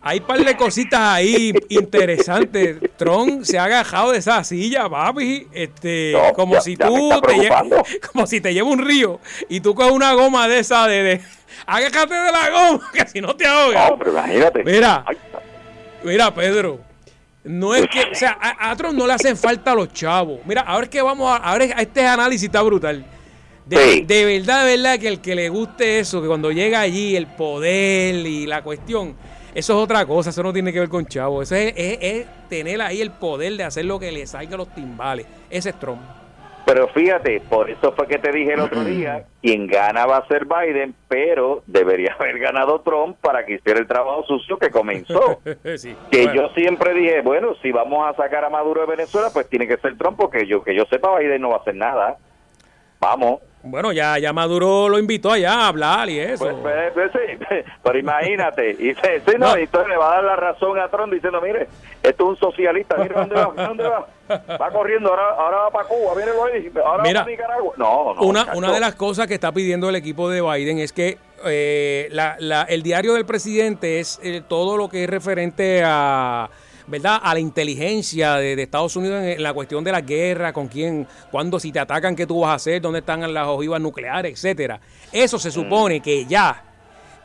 hay 0.01 0.19
un 0.19 0.25
par 0.25 0.43
de 0.43 0.57
cositas 0.57 0.99
ahí 0.99 1.53
interesantes. 1.69 2.77
Trump 2.97 3.43
se 3.43 3.57
ha 3.57 3.63
agajado 3.63 4.11
de 4.11 4.17
esa 4.17 4.43
silla, 4.43 4.89
papi, 4.89 5.47
este, 5.53 6.13
como 6.35 6.59
si 6.59 6.75
tú 6.75 7.09
te 7.25 7.49
como 8.11 8.27
si 8.27 8.41
te 8.41 8.53
lleva 8.53 8.67
un 8.67 8.85
río 8.85 9.21
y 9.47 9.61
tú 9.61 9.73
con 9.73 9.93
una 9.93 10.13
goma 10.13 10.49
de 10.49 10.59
esa 10.59 10.87
de, 10.87 11.03
de 11.03 11.21
agájate 11.65 12.13
de 12.13 12.31
la 12.33 12.49
goma, 12.49 12.91
que 12.93 13.07
si 13.07 13.21
no 13.21 13.33
te 13.33 13.47
ahogas. 13.47 13.91
No, 13.91 13.97
pero 13.97 14.11
imagínate. 14.11 14.61
Mira, 14.65 15.05
mira, 16.03 16.33
Pedro. 16.35 16.84
No 17.45 17.75
es 17.75 17.87
que, 17.87 18.01
o 18.11 18.15
sea, 18.15 18.37
a, 18.41 18.71
a, 18.71 18.75
Trump 18.75 18.97
no 18.97 19.05
le 19.05 19.13
hacen 19.13 19.37
falta 19.37 19.75
los 19.75 19.93
chavos. 19.93 20.39
Mira, 20.45 20.61
ahora 20.61 20.85
es 20.85 20.89
que 20.89 21.01
vamos 21.01 21.31
a, 21.31 21.37
ahora 21.37 21.65
este 21.65 22.05
análisis 22.05 22.45
está 22.45 22.61
brutal. 22.63 23.05
De, 23.65 24.03
de, 24.05 24.25
verdad, 24.25 24.65
de 24.65 24.77
verdad 24.77 24.99
que 24.99 25.07
el 25.07 25.21
que 25.21 25.35
le 25.35 25.49
guste 25.49 25.99
eso, 25.99 26.21
que 26.21 26.27
cuando 26.27 26.51
llega 26.51 26.79
allí 26.79 27.15
el 27.15 27.27
poder 27.27 28.15
y 28.15 28.47
la 28.47 28.63
cuestión, 28.63 29.15
eso 29.53 29.73
es 29.73 29.83
otra 29.83 30.05
cosa, 30.05 30.31
eso 30.31 30.43
no 30.43 30.51
tiene 30.51 30.73
que 30.73 30.79
ver 30.79 30.89
con 30.89 31.05
chavos. 31.05 31.51
Eso 31.51 31.55
es, 31.55 31.73
es, 31.75 32.25
tener 32.49 32.81
ahí 32.81 32.99
el 32.99 33.11
poder 33.11 33.57
de 33.57 33.63
hacer 33.63 33.85
lo 33.85 33.99
que 33.99 34.11
le 34.11 34.25
salga 34.25 34.55
a 34.55 34.57
los 34.57 34.73
timbales. 34.73 35.27
Ese 35.49 35.69
es 35.69 35.79
Trump. 35.79 36.01
Pero 36.65 36.87
fíjate, 36.87 37.41
por 37.41 37.69
eso 37.69 37.93
fue 37.93 38.07
que 38.07 38.17
te 38.17 38.31
dije 38.31 38.53
el 38.53 38.61
otro 38.61 38.83
día, 38.83 39.25
quien 39.41 39.67
gana 39.67 40.07
va 40.07 40.17
a 40.17 40.27
ser 40.27 40.45
Biden, 40.45 40.95
pero 41.07 41.61
debería 41.67 42.13
haber 42.19 42.39
ganado 42.39 42.81
Trump 42.81 43.17
para 43.21 43.45
que 43.45 43.53
hiciera 43.53 43.79
el 43.79 43.87
trabajo 43.87 44.23
sucio 44.23 44.57
que 44.57 44.71
comenzó. 44.71 45.39
que 46.11 46.31
yo 46.33 46.49
siempre 46.55 46.93
dije, 46.95 47.21
bueno, 47.21 47.53
si 47.61 47.71
vamos 47.71 48.07
a 48.07 48.15
sacar 48.15 48.43
a 48.43 48.49
Maduro 48.49 48.81
de 48.81 48.87
Venezuela, 48.87 49.29
pues 49.31 49.47
tiene 49.47 49.67
que 49.67 49.77
ser 49.77 49.95
Trump, 49.97 50.17
porque 50.17 50.47
yo 50.47 50.63
que 50.63 50.75
yo 50.75 50.85
sepa 50.85 51.17
Biden 51.19 51.41
no 51.41 51.49
va 51.49 51.57
a 51.57 51.59
hacer 51.59 51.75
nada. 51.75 52.17
Vamos. 52.99 53.41
Bueno, 53.65 53.91
ya, 53.91 54.17
ya 54.19 54.31
Maduro 54.31 54.87
lo 54.89 54.99
invitó 54.99 55.31
allá 55.31 55.53
a 55.53 55.67
hablar 55.69 56.07
y 56.09 56.19
eso. 56.19 56.45
Pues, 56.45 56.55
pues, 56.61 56.91
pues, 56.93 57.11
sí, 57.11 57.63
pero 57.83 57.97
imagínate, 57.99 58.71
y 58.71 58.93
se- 58.95 59.19
sí, 59.21 59.31
no, 59.39 59.57
y 59.57 59.63
entonces 59.63 59.89
le 59.89 59.97
va 59.97 60.11
a 60.11 60.15
dar 60.15 60.23
la 60.23 60.35
razón 60.35 60.77
a 60.79 60.87
Trump 60.87 61.11
diciendo, 61.11 61.41
mire, 61.41 61.67
esto 62.03 62.23
es 62.23 62.29
un 62.29 62.37
socialista, 62.37 62.95
mire 62.97 63.15
dónde 63.15 63.35
va, 63.35 63.51
dónde 63.55 63.83
va, 63.83 64.07
va 64.61 64.69
corriendo, 64.71 65.09
ahora, 65.09 65.29
ahora 65.37 65.57
va 65.57 65.71
para 65.71 65.87
Cuba, 65.87 66.13
mírelo 66.15 66.45
ahí, 66.45 66.71
ahora 66.85 67.03
Mira, 67.03 67.19
va 67.21 67.25
para 67.25 67.31
Nicaragua. 67.35 67.73
No, 67.77 68.13
no, 68.13 68.21
una, 68.21 68.53
una 68.55 68.71
de 68.71 68.79
las 68.79 68.95
cosas 68.95 69.27
que 69.27 69.33
está 69.33 69.51
pidiendo 69.51 69.89
el 69.89 69.95
equipo 69.95 70.29
de 70.29 70.41
Biden 70.41 70.79
es 70.79 70.93
que 70.93 71.17
eh, 71.45 72.07
la- 72.11 72.35
la- 72.39 72.63
el 72.63 72.81
diario 72.83 73.13
del 73.13 73.25
presidente 73.25 73.99
es 73.99 74.19
eh, 74.23 74.41
todo 74.47 74.77
lo 74.77 74.89
que 74.89 75.03
es 75.03 75.09
referente 75.09 75.81
a 75.83 76.49
verdad 76.87 77.19
a 77.21 77.33
la 77.33 77.39
inteligencia 77.39 78.35
de, 78.35 78.55
de 78.55 78.63
Estados 78.63 78.95
Unidos 78.95 79.23
en, 79.23 79.29
en 79.29 79.43
la 79.43 79.53
cuestión 79.53 79.83
de 79.83 79.91
la 79.91 80.01
guerra, 80.01 80.53
con 80.53 80.67
quién, 80.67 81.07
cuándo, 81.31 81.59
si 81.59 81.71
te 81.71 81.79
atacan, 81.79 82.15
qué 82.15 82.25
tú 82.25 82.41
vas 82.41 82.51
a 82.51 82.53
hacer, 82.55 82.81
dónde 82.81 82.99
están 82.99 83.33
las 83.33 83.47
ojivas 83.47 83.81
nucleares, 83.81 84.31
etcétera. 84.33 84.79
Eso 85.11 85.39
se 85.39 85.51
supone 85.51 85.99
que 85.99 86.25
ya, 86.25 86.63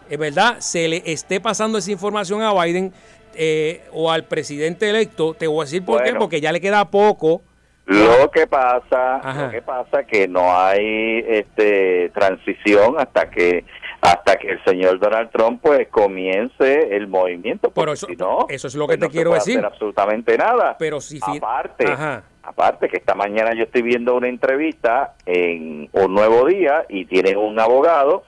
es 0.09 0.19
verdad, 0.19 0.57
se 0.59 0.89
le 0.89 1.03
esté 1.05 1.41
pasando 1.41 1.79
esa 1.79 1.91
información 1.91 2.43
a 2.43 2.53
Biden 2.53 2.93
eh, 3.35 3.85
o 3.93 4.11
al 4.11 4.25
presidente 4.25 4.91
electo. 4.91 5.35
Te 5.35 5.47
voy 5.47 5.63
a 5.63 5.65
decir 5.65 5.85
por 5.85 6.03
qué, 6.03 6.15
porque 6.15 6.41
ya 6.41 6.53
le 6.53 6.61
queda 6.61 6.91
poco. 6.91 7.43
Lo 7.87 8.31
que 8.31 8.47
pasa, 8.47 9.17
Ajá. 9.17 9.47
lo 9.47 9.51
que 9.51 9.63
pasa 9.63 10.05
que 10.05 10.29
no 10.29 10.57
hay 10.57 11.25
este 11.27 12.11
transición 12.11 12.95
hasta 12.99 13.29
que 13.31 13.65
hasta 14.01 14.37
que 14.37 14.49
el 14.53 14.65
señor 14.65 14.99
Donald 14.99 15.31
Trump 15.31 15.61
pues 15.63 15.89
comience 15.89 16.97
el 16.97 17.07
movimiento, 17.09 17.71
Pero 17.71 17.93
eso- 17.93 18.07
si 18.07 18.17
no, 18.17 18.47
eso 18.49 18.69
es 18.69 18.75
lo 18.75 18.85
que 18.87 18.97
pues 18.97 18.99
te 19.01 19.05
no 19.07 19.11
se 19.11 19.13
quiero 19.13 19.31
puede 19.31 19.41
decir. 19.41 19.57
hacer 19.59 19.67
absolutamente 19.67 20.39
nada. 20.39 20.77
Pero 20.79 21.01
si 21.01 21.19
aparte, 21.23 21.85
Ajá. 21.87 22.23
aparte 22.43 22.89
que 22.89 22.97
esta 22.97 23.15
mañana 23.15 23.53
yo 23.55 23.65
estoy 23.65 23.83
viendo 23.83 24.15
una 24.15 24.29
entrevista 24.29 25.15
en 25.27 25.89
Un 25.93 26.15
Nuevo 26.15 26.47
Día 26.47 26.85
y 26.89 27.05
tiene 27.05 27.37
un 27.37 27.61
abogado 27.61 28.25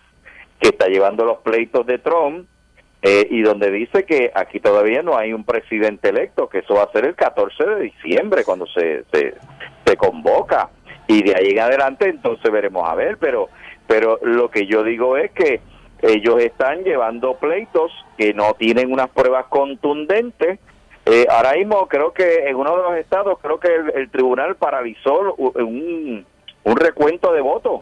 que 0.61 0.69
está 0.69 0.87
llevando 0.89 1.25
los 1.25 1.39
pleitos 1.39 1.87
de 1.87 1.99
Trump 1.99 2.47
eh, 3.01 3.27
y 3.31 3.43
donde 3.43 3.71
dice 3.73 4.05
que 4.05 4.31
aquí 4.35 4.61
todavía 4.61 5.03
no 5.03 5.17
hay 5.17 5.33
un 5.33 5.43
presidente 5.45 6.11
electo, 6.11 6.49
que 6.49 6.59
eso 6.59 6.75
va 6.75 6.85
a 6.85 6.93
ser 6.93 7.05
el 7.07 7.17
14 7.17 7.65
de 7.65 7.81
diciembre 7.81 8.45
cuando 8.45 8.67
se, 8.67 9.05
se, 9.13 9.35
se 9.85 9.97
convoca 9.97 10.69
y 11.09 11.23
de 11.25 11.35
ahí 11.35 11.49
en 11.51 11.59
adelante 11.59 12.09
entonces 12.09 12.49
veremos 12.53 12.89
a 12.89 12.95
ver, 12.95 13.17
pero 13.19 13.49
pero 13.93 14.19
lo 14.23 14.51
que 14.51 14.65
yo 14.67 14.83
digo 14.85 15.19
es 15.19 15.33
que 15.33 15.61
ellos 16.01 16.41
están 16.41 16.83
llevando 16.83 17.35
pleitos 17.35 17.93
que 18.17 18.33
no 18.33 18.55
tienen 18.55 18.91
unas 18.91 19.11
pruebas 19.11 19.45
contundentes. 19.51 20.59
Eh, 21.05 21.27
ahora 21.29 21.53
mismo 21.53 21.87
creo 21.89 22.15
que 22.15 22.49
en 22.49 22.57
uno 22.57 22.75
de 22.75 22.83
los 22.85 22.97
estados 22.97 23.39
creo 23.43 23.61
que 23.61 23.69
el, 23.69 23.93
el 23.95 24.11
tribunal 24.11 24.57
paralizó 24.57 25.35
un, 25.35 26.25
un 26.65 26.77
recuento 26.77 27.35
de 27.35 27.43
votos 27.43 27.81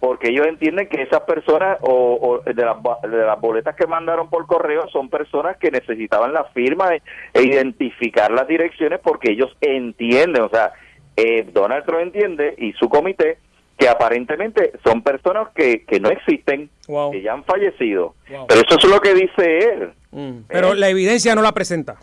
porque 0.00 0.30
ellos 0.30 0.46
entienden 0.46 0.88
que 0.88 1.02
esas 1.02 1.20
personas 1.20 1.76
o, 1.82 2.18
o 2.22 2.38
de, 2.38 2.64
las, 2.64 2.76
de 3.02 3.26
las 3.26 3.38
boletas 3.38 3.76
que 3.76 3.86
mandaron 3.86 4.30
por 4.30 4.46
correo 4.46 4.88
son 4.88 5.10
personas 5.10 5.58
que 5.58 5.70
necesitaban 5.70 6.32
la 6.32 6.44
firma 6.44 6.94
e, 6.94 7.02
e 7.34 7.42
identificar 7.42 8.30
las 8.30 8.48
direcciones 8.48 9.00
porque 9.00 9.32
ellos 9.32 9.54
entienden, 9.60 10.42
o 10.42 10.48
sea, 10.48 10.72
eh, 11.16 11.46
Donald 11.52 11.84
Trump 11.84 12.00
entiende 12.00 12.54
y 12.56 12.72
su 12.72 12.88
comité 12.88 13.36
que 13.78 13.88
aparentemente 13.88 14.72
son 14.84 15.02
personas 15.02 15.48
que, 15.54 15.84
que 15.84 15.98
no 16.00 16.08
existen, 16.10 16.70
Wow. 16.86 17.12
que 17.12 17.22
ya 17.22 17.32
han 17.32 17.44
fallecido. 17.44 18.14
Wow. 18.30 18.46
Pero 18.48 18.60
eso 18.60 18.78
es 18.78 18.84
lo 18.84 19.00
que 19.00 19.14
dice 19.14 19.58
él. 19.58 19.92
Mm. 20.12 20.44
Pero 20.48 20.72
Eh. 20.72 20.76
la 20.76 20.88
evidencia 20.88 21.34
no 21.34 21.42
la 21.42 21.52
presenta. 21.52 21.96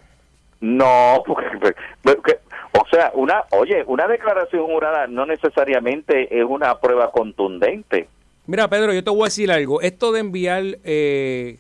No, 0.60 1.24
porque, 1.28 1.74
porque- 2.04 2.38
o 2.74 2.86
sea, 2.92 3.12
una, 3.16 3.44
oye, 3.52 3.84
una 3.88 4.08
declaración 4.08 4.66
jurada 4.66 5.08
no 5.08 5.26
necesariamente 5.26 6.38
es 6.40 6.46
una 6.48 6.80
prueba 6.80 7.12
contundente. 7.12 8.08
Mira, 8.48 8.68
Pedro, 8.70 8.94
yo 8.94 9.04
te 9.04 9.10
voy 9.10 9.22
a 9.22 9.26
decir 9.26 9.52
algo. 9.52 9.82
Esto 9.82 10.12
de 10.12 10.20
enviar 10.22 10.64
eh, 10.84 11.58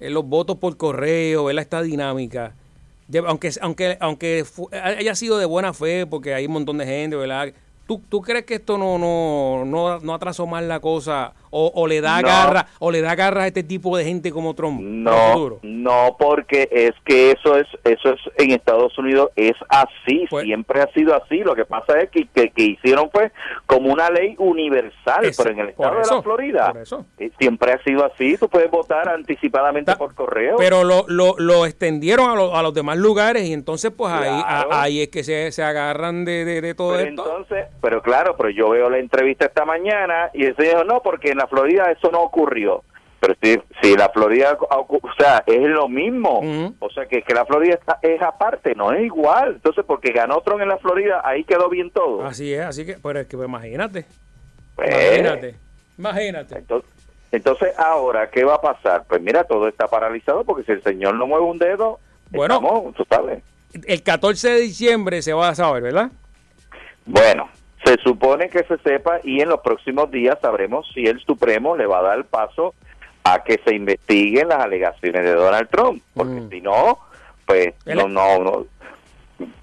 eh, 0.00 0.10
los 0.10 0.24
votos 0.24 0.56
por 0.56 0.76
correo, 0.76 1.44
¿verdad? 1.44 1.62
esta 1.62 1.82
dinámica, 1.82 2.54
aunque 3.26 3.50
aunque 3.60 3.96
aunque 4.00 4.44
haya 4.72 5.14
sido 5.14 5.36
de 5.38 5.46
buena 5.46 5.72
fe, 5.74 6.06
porque 6.06 6.32
hay 6.34 6.46
un 6.46 6.52
montón 6.52 6.78
de 6.78 6.86
gente, 6.86 7.16
¿verdad? 7.16 7.52
¿Tú, 7.90 8.00
tú 8.08 8.20
crees 8.22 8.44
que 8.44 8.54
esto 8.54 8.78
no 8.78 8.98
no, 8.98 9.64
no, 9.64 9.98
no 9.98 10.14
atrasó 10.14 10.46
más 10.46 10.62
la 10.62 10.78
cosa 10.78 11.34
o, 11.50 11.70
o 11.74 11.86
le 11.86 12.00
da 12.00 12.20
No. 12.22 12.28
garra 12.28 12.66
o 12.78 12.90
le 12.90 13.00
da 13.00 13.14
garra 13.14 13.42
a 13.42 13.46
este 13.46 13.62
tipo 13.62 13.96
de 13.96 14.04
gente 14.04 14.30
como 14.32 14.54
Trump? 14.54 14.80
No, 14.80 15.58
no, 15.62 16.16
porque 16.18 16.68
es 16.70 16.92
que 17.04 17.32
eso 17.32 17.56
es, 17.56 17.66
eso 17.84 18.10
es 18.10 18.20
en 18.38 18.52
Estados 18.52 18.96
Unidos 18.98 19.30
es 19.36 19.54
así, 19.68 20.24
Pues- 20.30 20.44
siempre 20.44 20.80
ha 20.82 20.86
sido 20.92 21.14
así. 21.14 21.38
Lo 21.38 21.54
que 21.54 21.64
pasa 21.64 21.98
es 22.00 22.10
que, 22.10 22.26
que, 22.28 22.50
que 22.50 22.62
hicieron 22.62 23.10
fue 23.10 23.32
como 23.66 23.92
una 23.92 24.10
ley 24.10 24.34
universal, 24.38 25.30
pero 25.36 25.50
en 25.50 25.58
el 25.60 25.68
estado 25.70 25.96
de 26.00 26.06
la 26.16 26.22
Florida 26.22 26.72
eh, 27.18 27.30
siempre 27.38 27.72
ha 27.72 27.82
sido 27.82 28.04
así. 28.04 28.36
Tú 28.38 28.48
puedes 28.48 28.70
votar 28.70 29.08
anticipadamente 29.08 29.92
Ta- 29.92 29.98
por 29.98 30.14
correo. 30.14 30.56
Pero 30.58 30.84
lo, 30.84 31.04
lo, 31.08 31.34
lo 31.38 31.66
extendieron 31.66 32.30
a, 32.30 32.34
lo- 32.34 32.56
a 32.56 32.62
los 32.62 32.74
demás 32.74 32.96
lugares 32.98 33.44
y 33.44 33.52
entonces 33.52 33.90
pues 33.96 34.12
ahí, 34.12 34.28
a- 34.44 34.66
ahí 34.82 35.02
es 35.02 35.08
que 35.08 35.24
se, 35.24 35.50
se 35.52 35.62
agarran 35.62 36.24
de, 36.24 36.44
de, 36.44 36.60
de 36.60 36.74
todo 36.74 36.96
Pero 36.96 37.08
esto. 37.08 37.24
entonces, 37.24 37.66
pero 37.80 38.02
claro, 38.02 38.36
pero 38.36 38.50
yo 38.50 38.70
veo 38.70 38.88
la 38.90 38.98
entrevista 38.98 39.46
esta 39.46 39.64
mañana 39.64 40.30
y 40.34 40.44
el 40.44 40.56
señor 40.56 40.86
no, 40.86 41.00
porque 41.02 41.34
la 41.40 41.46
Florida 41.48 41.90
eso 41.90 42.10
no 42.10 42.20
ocurrió. 42.22 42.82
Pero 43.20 43.34
si, 43.42 43.60
si 43.82 43.96
la 43.96 44.08
Florida, 44.08 44.56
o 44.70 45.00
sea, 45.18 45.42
es 45.46 45.60
lo 45.60 45.88
mismo. 45.88 46.40
O 46.78 46.88
sea, 46.90 47.04
que, 47.06 47.20
que 47.22 47.34
la 47.34 47.44
Florida 47.44 47.74
está, 47.74 47.98
es 48.00 48.20
aparte, 48.22 48.74
no 48.74 48.92
es 48.92 49.02
igual. 49.04 49.56
Entonces, 49.56 49.84
porque 49.86 50.10
ganó 50.12 50.40
Trump 50.40 50.62
en 50.62 50.68
la 50.68 50.78
Florida, 50.78 51.20
ahí 51.24 51.44
quedó 51.44 51.68
bien 51.68 51.90
todo. 51.90 52.24
Así 52.24 52.54
es, 52.54 52.62
así 52.62 52.86
que, 52.86 52.96
pero 53.02 53.20
es 53.20 53.26
que 53.26 53.36
pues, 53.36 53.46
imagínate, 53.48 54.06
Pues, 54.74 54.88
imagínate, 55.18 55.54
imagínate. 55.98 56.58
Entonces, 56.58 56.90
entonces, 57.32 57.78
ahora, 57.78 58.30
¿qué 58.30 58.42
va 58.42 58.54
a 58.54 58.60
pasar? 58.62 59.04
Pues 59.06 59.20
mira, 59.20 59.44
todo 59.44 59.68
está 59.68 59.86
paralizado 59.86 60.42
porque 60.44 60.64
si 60.64 60.72
el 60.72 60.82
señor 60.82 61.14
no 61.14 61.26
mueve 61.26 61.44
un 61.44 61.58
dedo, 61.58 62.00
Bueno. 62.30 62.54
estamos, 62.54 62.94
tú 62.94 63.04
sabes. 63.08 63.42
El 63.84 64.02
14 64.02 64.48
de 64.50 64.60
diciembre 64.62 65.20
se 65.20 65.32
va 65.34 65.50
a 65.50 65.54
saber, 65.54 65.82
¿verdad? 65.82 66.10
Bueno, 67.04 67.48
se 67.84 67.96
supone 68.02 68.48
que 68.48 68.62
se 68.64 68.78
sepa 68.78 69.20
y 69.24 69.40
en 69.40 69.48
los 69.48 69.60
próximos 69.60 70.10
días 70.10 70.38
sabremos 70.40 70.86
si 70.94 71.06
el 71.06 71.20
Supremo 71.20 71.76
le 71.76 71.86
va 71.86 72.00
a 72.00 72.02
dar 72.02 72.24
paso 72.26 72.74
a 73.24 73.42
que 73.44 73.60
se 73.64 73.74
investiguen 73.74 74.48
las 74.48 74.60
alegaciones 74.60 75.22
de 75.24 75.32
Donald 75.32 75.68
Trump, 75.70 76.02
porque 76.14 76.40
Mm. 76.40 76.50
si 76.50 76.60
no, 76.60 76.98
pues 77.46 77.74
no, 77.86 78.08
no, 78.08 78.38
no. 78.42 78.66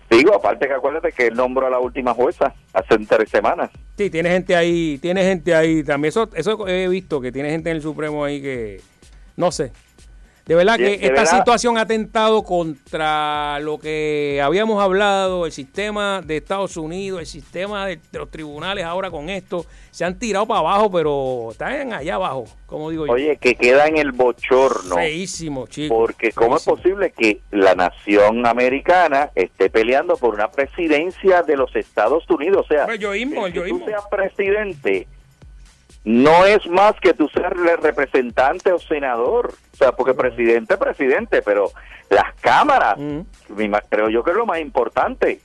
Digo, 0.09 0.33
aparte 0.35 0.67
que 0.67 0.73
acuérdate 0.73 1.11
que 1.11 1.27
él 1.27 1.35
nombró 1.35 1.67
a 1.67 1.69
la 1.69 1.79
última 1.79 2.13
jueza 2.13 2.53
hace 2.73 2.97
tres 2.99 3.29
semanas. 3.29 3.69
Sí, 3.97 4.09
tiene 4.09 4.29
gente 4.29 4.55
ahí, 4.55 4.97
tiene 4.99 5.21
gente 5.23 5.53
ahí 5.53 5.83
también. 5.83 6.09
Eso, 6.09 6.29
eso 6.33 6.67
he 6.67 6.87
visto 6.87 7.19
que 7.19 7.31
tiene 7.31 7.49
gente 7.49 7.69
en 7.71 7.75
el 7.77 7.81
Supremo 7.81 8.23
ahí 8.23 8.41
que, 8.41 8.79
no 9.35 9.51
sé. 9.51 9.71
De 10.47 10.55
verdad 10.55 10.77
que 10.77 10.83
de 10.83 10.93
esta 10.95 11.07
verdad- 11.09 11.37
situación 11.39 11.77
ha 11.77 11.81
atentado 11.81 12.41
contra 12.43 13.59
lo 13.59 13.79
que 13.79 14.39
habíamos 14.43 14.81
hablado, 14.81 15.45
el 15.45 15.51
sistema 15.51 16.21
de 16.21 16.37
Estados 16.37 16.77
Unidos, 16.77 17.19
el 17.19 17.25
sistema 17.25 17.85
de, 17.85 17.97
de 18.11 18.19
los 18.19 18.31
tribunales 18.31 18.85
ahora 18.85 19.11
con 19.11 19.29
esto. 19.29 19.65
Se 19.91 20.05
han 20.05 20.17
tirado 20.19 20.45
para 20.47 20.59
abajo, 20.61 20.89
pero 20.91 21.49
están 21.51 21.91
allá 21.91 22.15
abajo, 22.15 22.45
como 22.65 22.89
digo 22.91 23.07
yo. 23.07 23.13
Oye, 23.13 23.37
que 23.37 23.55
queda 23.55 23.87
en 23.87 23.97
el 23.97 24.11
bochorno. 24.11 24.95
Feísimo, 24.95 25.67
chico. 25.67 25.95
Porque 25.95 26.31
¿cómo 26.31 26.57
es 26.57 26.63
posible 26.63 27.11
que 27.11 27.41
la 27.51 27.75
nación 27.75 28.45
americana 28.45 29.31
esté 29.35 29.69
peleando 29.69 30.15
por 30.15 30.35
una 30.35 30.49
presidencia 30.49 31.41
de 31.41 31.57
los 31.57 31.75
Estados 31.75 32.23
Unidos? 32.29 32.65
O 32.65 32.67
sea, 32.67 32.85
El 32.85 32.99
yoísmo, 32.99 33.47
el 33.47 33.53
que 33.53 33.61
tú 33.67 33.81
seas 33.85 34.03
presidente 34.09 35.07
no 36.09 36.45
es 36.45 36.65
más 36.67 36.93
que 37.01 37.13
tú 37.13 37.27
seas 37.27 37.51
el 37.51 37.77
representante 37.79 38.71
o 38.71 38.79
senador. 38.79 39.53
O 39.73 39.75
sea, 39.75 39.91
porque 39.91 40.13
presidente 40.13 40.75
es 40.75 40.79
presidente, 40.79 41.41
pero 41.41 41.69
las 42.09 42.33
cámaras, 42.39 42.97
Mm. 42.97 43.19
creo 43.89 44.09
yo 44.09 44.23
que 44.23 44.31
es 44.31 44.37
lo 44.37 44.45
más 44.45 44.59
importante. 44.59 45.41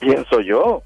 Pienso 0.00 0.40
yo. 0.40 0.82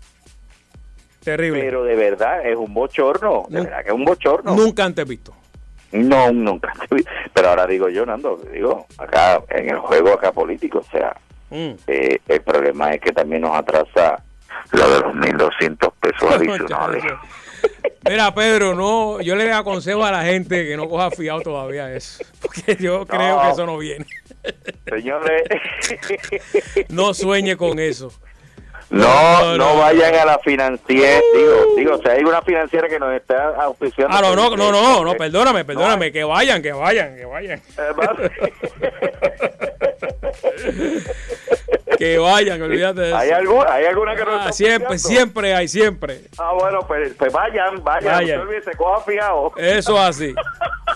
Terrible. 1.24 1.60
Pero 1.62 1.84
de 1.84 1.94
verdad 1.94 2.44
es 2.46 2.56
un 2.56 2.74
bochorno. 2.74 3.44
De 3.48 3.62
verdad 3.62 3.82
que 3.82 3.88
es 3.88 3.94
un 3.94 4.04
bochorno. 4.04 4.54
Nunca 4.54 4.84
antes 4.84 5.06
visto. 5.08 5.32
No, 5.92 6.30
nunca. 6.32 6.72
Pero 7.32 7.48
ahora 7.48 7.66
digo 7.66 7.88
yo, 7.88 8.04
Nando, 8.04 8.36
digo, 8.52 8.86
acá 8.98 9.42
en 9.50 9.70
el 9.70 9.78
juego 9.78 10.10
acá 10.12 10.32
político, 10.32 10.78
o 10.78 10.84
sea, 10.90 11.16
Mm. 11.50 11.72
eh, 11.86 12.18
el 12.28 12.40
problema 12.42 12.92
es 12.94 13.00
que 13.00 13.12
también 13.12 13.42
nos 13.42 13.54
atrasa 13.56 14.22
lo 14.72 14.90
de 14.90 15.00
los 15.00 15.14
1.200 15.14 15.92
pesos 16.00 16.30
adicionales. 16.34 17.04
Mira, 18.08 18.34
Pedro, 18.34 18.74
no, 18.74 19.20
yo 19.20 19.36
le 19.36 19.52
aconsejo 19.52 20.04
a 20.04 20.10
la 20.10 20.24
gente 20.24 20.66
que 20.66 20.76
no 20.76 20.88
coja 20.88 21.10
fiado 21.12 21.40
todavía 21.40 21.92
eso. 21.94 22.22
Porque 22.40 22.76
yo 22.80 23.06
creo 23.06 23.36
No. 23.36 23.42
que 23.42 23.50
eso 23.50 23.66
no 23.66 23.78
viene. 23.78 24.06
Señores, 24.88 25.42
No 26.88 27.14
sueñe 27.14 27.56
con 27.56 27.78
eso. 27.78 28.12
no, 28.90 29.04
No, 29.04 29.56
no, 29.56 29.56
no 29.56 29.76
vayan 29.78 30.14
a 30.16 30.24
la 30.24 30.38
financiera, 30.40 31.20
digo, 31.34 31.54
digo, 31.76 31.98
si 32.02 32.08
hay 32.10 32.24
una 32.24 32.42
financiera 32.42 32.88
que 32.88 32.98
nos 32.98 33.14
está 33.14 33.54
auspiciando. 33.54 34.14
Ah, 34.16 34.20
no, 34.20 34.34
no, 34.34 34.56
no, 34.56 34.68
eh, 34.68 34.72
no, 34.72 35.04
no, 35.04 35.12
eh, 35.12 35.16
perdóname, 35.16 35.64
perdóname, 35.64 36.10
que 36.12 36.24
vayan, 36.24 36.60
que 36.60 36.72
vayan, 36.72 37.16
que 37.16 37.24
vayan. 37.24 37.62
que 42.02 42.18
vayan, 42.18 42.60
olvídate 42.60 43.00
de 43.00 43.08
eso. 43.08 43.16
¿Hay, 43.16 43.30
algo, 43.30 43.64
¿Hay 43.70 43.84
alguna 43.84 44.16
que 44.16 44.24
no 44.24 44.34
ah, 44.34 44.50
Siempre, 44.50 44.98
siempre 44.98 45.54
hay, 45.54 45.68
siempre. 45.68 46.22
Ah, 46.36 46.52
bueno, 46.58 46.80
pues, 46.86 47.14
pues 47.16 47.32
vayan, 47.32 47.82
vayan. 47.84 48.12
vayan. 48.12 48.44
No 48.44 48.50
se 48.60 48.76
coja 48.76 49.00
fijado. 49.02 49.52
Eso 49.56 49.96
así. 49.96 50.34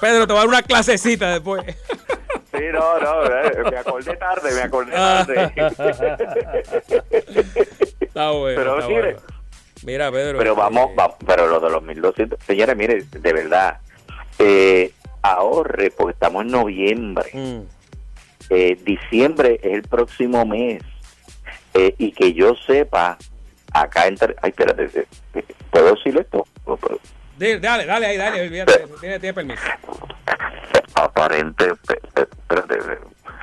Pedro, 0.01 0.27
te 0.27 0.33
va 0.33 0.41
a 0.41 0.43
dar 0.43 0.49
una 0.49 0.63
clasecita 0.63 1.31
después. 1.31 1.65
Sí, 1.65 2.65
no, 2.73 2.99
no, 2.99 3.25
eh, 3.25 3.71
me 3.71 3.77
acordé 3.77 4.17
tarde, 4.17 4.53
me 4.53 4.63
acordé 4.63 4.93
tarde. 4.93 5.53
está 8.01 8.31
bueno. 8.33 8.61
Pero 8.61 8.79
está 8.81 8.89
mire, 8.89 9.17
Mira, 9.85 10.11
Pedro. 10.11 10.39
Pero 10.39 10.57
vamos, 10.57 10.91
eh, 10.91 11.15
pero 11.25 11.47
lo 11.47 11.61
de 11.61 11.71
los 11.71 11.83
1200, 11.85 12.43
señores, 12.45 12.77
mire, 12.77 13.05
de 13.05 13.33
verdad, 13.33 13.79
eh, 14.41 14.91
ahorre, 15.23 15.93
porque 15.93 16.15
estamos 16.15 16.43
en 16.45 16.51
noviembre. 16.51 17.31
Mm. 17.33 17.61
Eh, 18.51 18.79
diciembre 18.85 19.61
es 19.63 19.73
el 19.73 19.83
próximo 19.83 20.45
mes. 20.47 20.83
Eh, 21.77 21.95
y 21.99 22.13
que 22.13 22.33
yo 22.33 22.55
sepa, 22.55 23.19
acá 23.73 24.07
entre. 24.07 24.35
Ay, 24.41 24.51
espérate, 24.51 25.07
¿puedo 25.71 25.95
decirlo 25.95 26.21
esto? 26.23 26.47
Dale, 27.39 27.85
dale, 27.85 28.07
ahí, 28.07 28.17
dale, 28.17 28.47
olvídate, 28.47 28.87
tiene, 28.99 29.21
tiene 29.21 29.35
permiso. 29.35 29.63
Aparente, 30.95 31.73
espérate, 32.15 32.79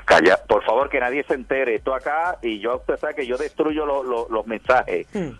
calla, 0.05 0.37
por 0.47 0.63
favor 0.63 0.89
que 0.89 0.99
nadie 0.99 1.23
se 1.25 1.35
entere, 1.35 1.75
esto 1.75 1.93
acá 1.93 2.39
y 2.41 2.59
yo, 2.59 2.77
usted 2.77 2.97
sabe 2.97 3.13
que 3.13 3.27
yo 3.27 3.37
destruyo 3.37 3.85
los 3.85 4.47
mensajes. 4.47 5.05
Hmm. 5.13 5.37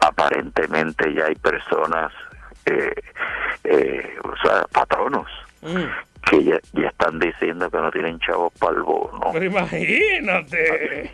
Aparentemente 0.00 1.12
ya 1.12 1.26
hay 1.26 1.34
personas, 1.34 2.12
eh, 2.64 2.94
eh, 3.64 4.16
o 4.24 4.36
sea, 4.42 4.64
patronos, 4.72 5.28
hmm 5.60 6.15
que 6.30 6.44
ya, 6.44 6.58
ya, 6.72 6.88
están 6.88 7.18
diciendo 7.18 7.70
que 7.70 7.78
no 7.78 7.90
tienen 7.90 8.18
chavos 8.20 8.52
para 8.58 8.76
el 8.76 8.82
bono. 8.82 9.30
Pero 9.32 9.44
imagínate. 9.44 11.10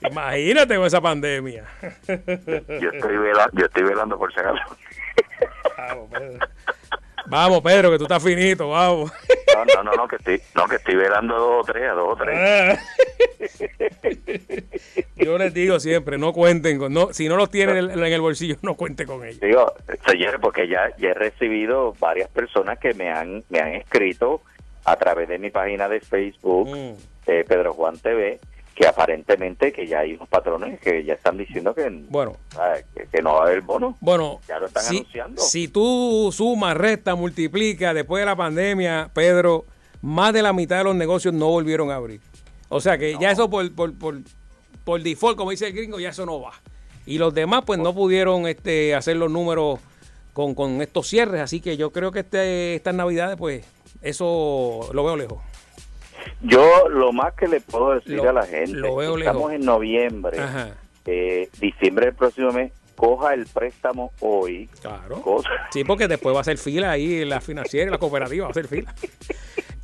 imagínate 0.10 0.76
con 0.76 0.86
esa 0.86 1.00
pandemia. 1.00 1.64
yo, 2.06 2.90
estoy 2.90 3.16
velando, 3.16 3.52
yo 3.54 3.66
estoy 3.66 3.82
velando 3.82 4.18
por 4.18 4.32
si 4.32 4.40
acaso. 4.40 4.76
Vamos, 5.76 6.10
Pedro. 6.10 6.38
Vamos, 7.26 7.60
Pedro, 7.60 7.90
que 7.90 7.98
tú 7.98 8.04
estás 8.04 8.22
finito, 8.22 8.70
vamos. 8.70 9.12
No, 9.58 9.82
no, 9.82 9.82
no, 9.82 9.96
no, 9.96 10.08
que 10.08 10.16
estoy, 10.16 10.40
no, 10.54 10.66
que 10.66 10.76
estoy 10.76 10.94
velando 10.94 11.34
a 11.34 11.38
dos 11.38 11.60
o 11.60 11.64
tres, 11.64 11.90
a 11.90 11.92
dos 11.92 12.12
o 12.12 12.16
tres. 12.16 12.38
Ah. 12.38 12.78
Yo 15.16 15.38
les 15.38 15.52
digo 15.52 15.80
siempre, 15.80 16.18
no 16.18 16.32
cuenten 16.32 16.78
con, 16.78 16.92
no, 16.92 17.12
si 17.12 17.28
no 17.28 17.36
los 17.36 17.50
tienen 17.50 17.90
en 17.90 18.04
el 18.04 18.20
bolsillo, 18.20 18.56
no 18.62 18.74
cuenten 18.74 19.06
con 19.06 19.24
ellos. 19.24 19.40
Digo, 19.40 19.72
señores, 20.06 20.40
porque 20.40 20.68
ya, 20.68 20.94
ya 20.98 21.10
he 21.10 21.14
recibido 21.14 21.94
varias 21.98 22.28
personas 22.30 22.78
que 22.78 22.94
me 22.94 23.10
han, 23.10 23.42
me 23.48 23.58
han 23.58 23.74
escrito 23.74 24.42
a 24.84 24.96
través 24.96 25.28
de 25.28 25.38
mi 25.38 25.50
página 25.50 25.88
de 25.88 26.00
Facebook, 26.00 26.70
mm. 26.70 26.92
eh, 27.26 27.44
Pedro 27.46 27.74
Juan 27.74 27.98
TV, 27.98 28.38
que 28.78 28.86
aparentemente 28.86 29.72
que 29.72 29.88
ya 29.88 29.98
hay 30.00 30.12
unos 30.12 30.28
patrones 30.28 30.78
que 30.78 31.02
ya 31.02 31.14
están 31.14 31.36
diciendo 31.36 31.74
que, 31.74 31.90
bueno, 32.08 32.36
que, 33.10 33.22
no 33.22 33.34
va 33.34 33.40
a 33.40 33.46
haber 33.46 33.62
bono. 33.62 33.96
Bueno, 34.00 34.38
ya 34.46 34.60
lo 34.60 34.66
están 34.66 34.84
si, 34.84 34.98
anunciando. 34.98 35.42
Si 35.42 35.66
tú 35.66 36.30
sumas, 36.32 36.76
resta, 36.76 37.16
multiplica 37.16 37.92
después 37.92 38.22
de 38.22 38.26
la 38.26 38.36
pandemia, 38.36 39.10
Pedro, 39.12 39.64
más 40.00 40.32
de 40.32 40.42
la 40.42 40.52
mitad 40.52 40.78
de 40.78 40.84
los 40.84 40.94
negocios 40.94 41.34
no 41.34 41.48
volvieron 41.48 41.90
a 41.90 41.96
abrir. 41.96 42.20
O 42.68 42.80
sea 42.80 42.96
que 42.96 43.16
ya 43.18 43.32
eso 43.32 43.50
por, 43.50 43.74
por, 43.74 43.98
por, 43.98 44.18
por 44.84 45.02
default, 45.02 45.36
como 45.36 45.50
dice 45.50 45.66
el 45.66 45.72
gringo, 45.72 45.98
ya 45.98 46.10
eso 46.10 46.24
no 46.24 46.40
va. 46.40 46.52
Y 47.04 47.18
los 47.18 47.34
demás 47.34 47.64
pues 47.66 47.80
no 47.80 47.92
pudieron 47.92 48.46
este, 48.46 48.94
hacer 48.94 49.16
los 49.16 49.28
números 49.28 49.80
con, 50.32 50.54
con 50.54 50.80
estos 50.82 51.08
cierres, 51.08 51.40
así 51.40 51.60
que 51.60 51.76
yo 51.76 51.90
creo 51.90 52.12
que 52.12 52.20
este, 52.20 52.76
estas 52.76 52.94
navidades 52.94 53.36
pues 53.36 53.66
eso 54.02 54.88
lo 54.92 55.02
veo 55.02 55.16
lejos. 55.16 55.38
Yo 56.42 56.88
lo 56.88 57.12
más 57.12 57.34
que 57.34 57.48
le 57.48 57.60
puedo 57.60 57.94
decir 57.94 58.20
a 58.20 58.32
la 58.32 58.46
gente, 58.46 58.80
estamos 59.18 59.52
en 59.52 59.64
noviembre, 59.64 60.38
eh, 61.06 61.48
diciembre 61.60 62.06
del 62.06 62.14
próximo 62.14 62.52
mes, 62.52 62.72
coja 62.96 63.34
el 63.34 63.46
préstamo 63.46 64.12
hoy. 64.20 64.68
Claro. 64.80 65.22
Sí, 65.70 65.84
porque 65.84 66.08
después 66.08 66.34
va 66.34 66.40
a 66.40 66.44
ser 66.44 66.58
fila 66.58 66.90
ahí 66.90 67.24
la 67.24 67.40
financiera 67.40 67.90
la 67.90 67.98
cooperativa 67.98 68.46
va 68.46 68.50
a 68.50 68.54
ser 68.54 68.66
fila. 68.66 68.94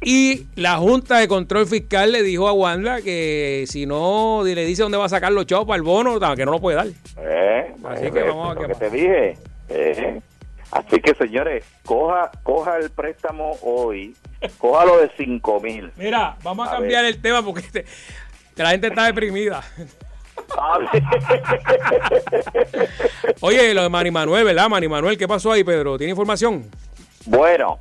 Y 0.07 0.47
la 0.57 0.77
Junta 0.77 1.19
de 1.19 1.29
Control 1.29 1.67
Fiscal 1.67 2.13
le 2.13 2.23
dijo 2.23 2.47
a 2.47 2.53
Wanda 2.53 3.01
que 3.01 3.65
si 3.67 3.87
no 3.87 4.43
le 4.45 4.67
dice 4.67 4.83
dónde 4.83 4.99
va 4.99 5.07
a 5.07 5.09
sacar 5.09 5.33
los 5.33 5.47
chavos 5.47 5.67
para 5.67 5.77
el 5.77 5.83
bono, 5.83 6.21
que 6.37 6.45
no 6.45 6.53
lo 6.53 6.61
puede 6.61 6.77
dar. 6.77 6.89
Eh, 7.19 7.75
Así 7.85 8.11
que 8.11 8.23
vamos 8.23 8.55
a 8.55 8.67
que 8.67 8.75
te 8.75 8.91
dije. 8.91 9.39
Eh. 9.71 10.21
Así 10.75 11.01
que 11.01 11.15
señores, 11.15 11.65
coja, 11.85 12.33
coja 12.43 12.77
el 12.79 12.91
préstamo 12.91 13.57
hoy, 13.63 14.17
lo 14.61 14.99
de 14.99 15.09
5 15.17 15.61
mil. 15.61 15.93
Mira, 15.97 16.37
vamos 16.43 16.67
a, 16.69 16.73
cambiar 16.73 17.05
el 17.05 17.23
tema 17.23 17.45
porque 17.45 17.61
este, 17.61 17.85
la 18.57 18.71
gente 18.71 18.89
está 18.89 19.05
deprimida. 19.05 19.63
Oye, 23.41 23.73
lo 23.73 23.85
de 23.85 23.89
Mari 23.89 24.11
Manuel, 24.11 24.45
¿verdad? 24.45 24.69
Mari 24.69 24.89
Manuel, 24.89 25.17
¿qué 25.17 25.29
pasó 25.29 25.53
ahí, 25.53 25.63
Pedro? 25.63 25.97
¿Tiene 25.97 26.11
información? 26.11 26.69
Bueno, 27.27 27.79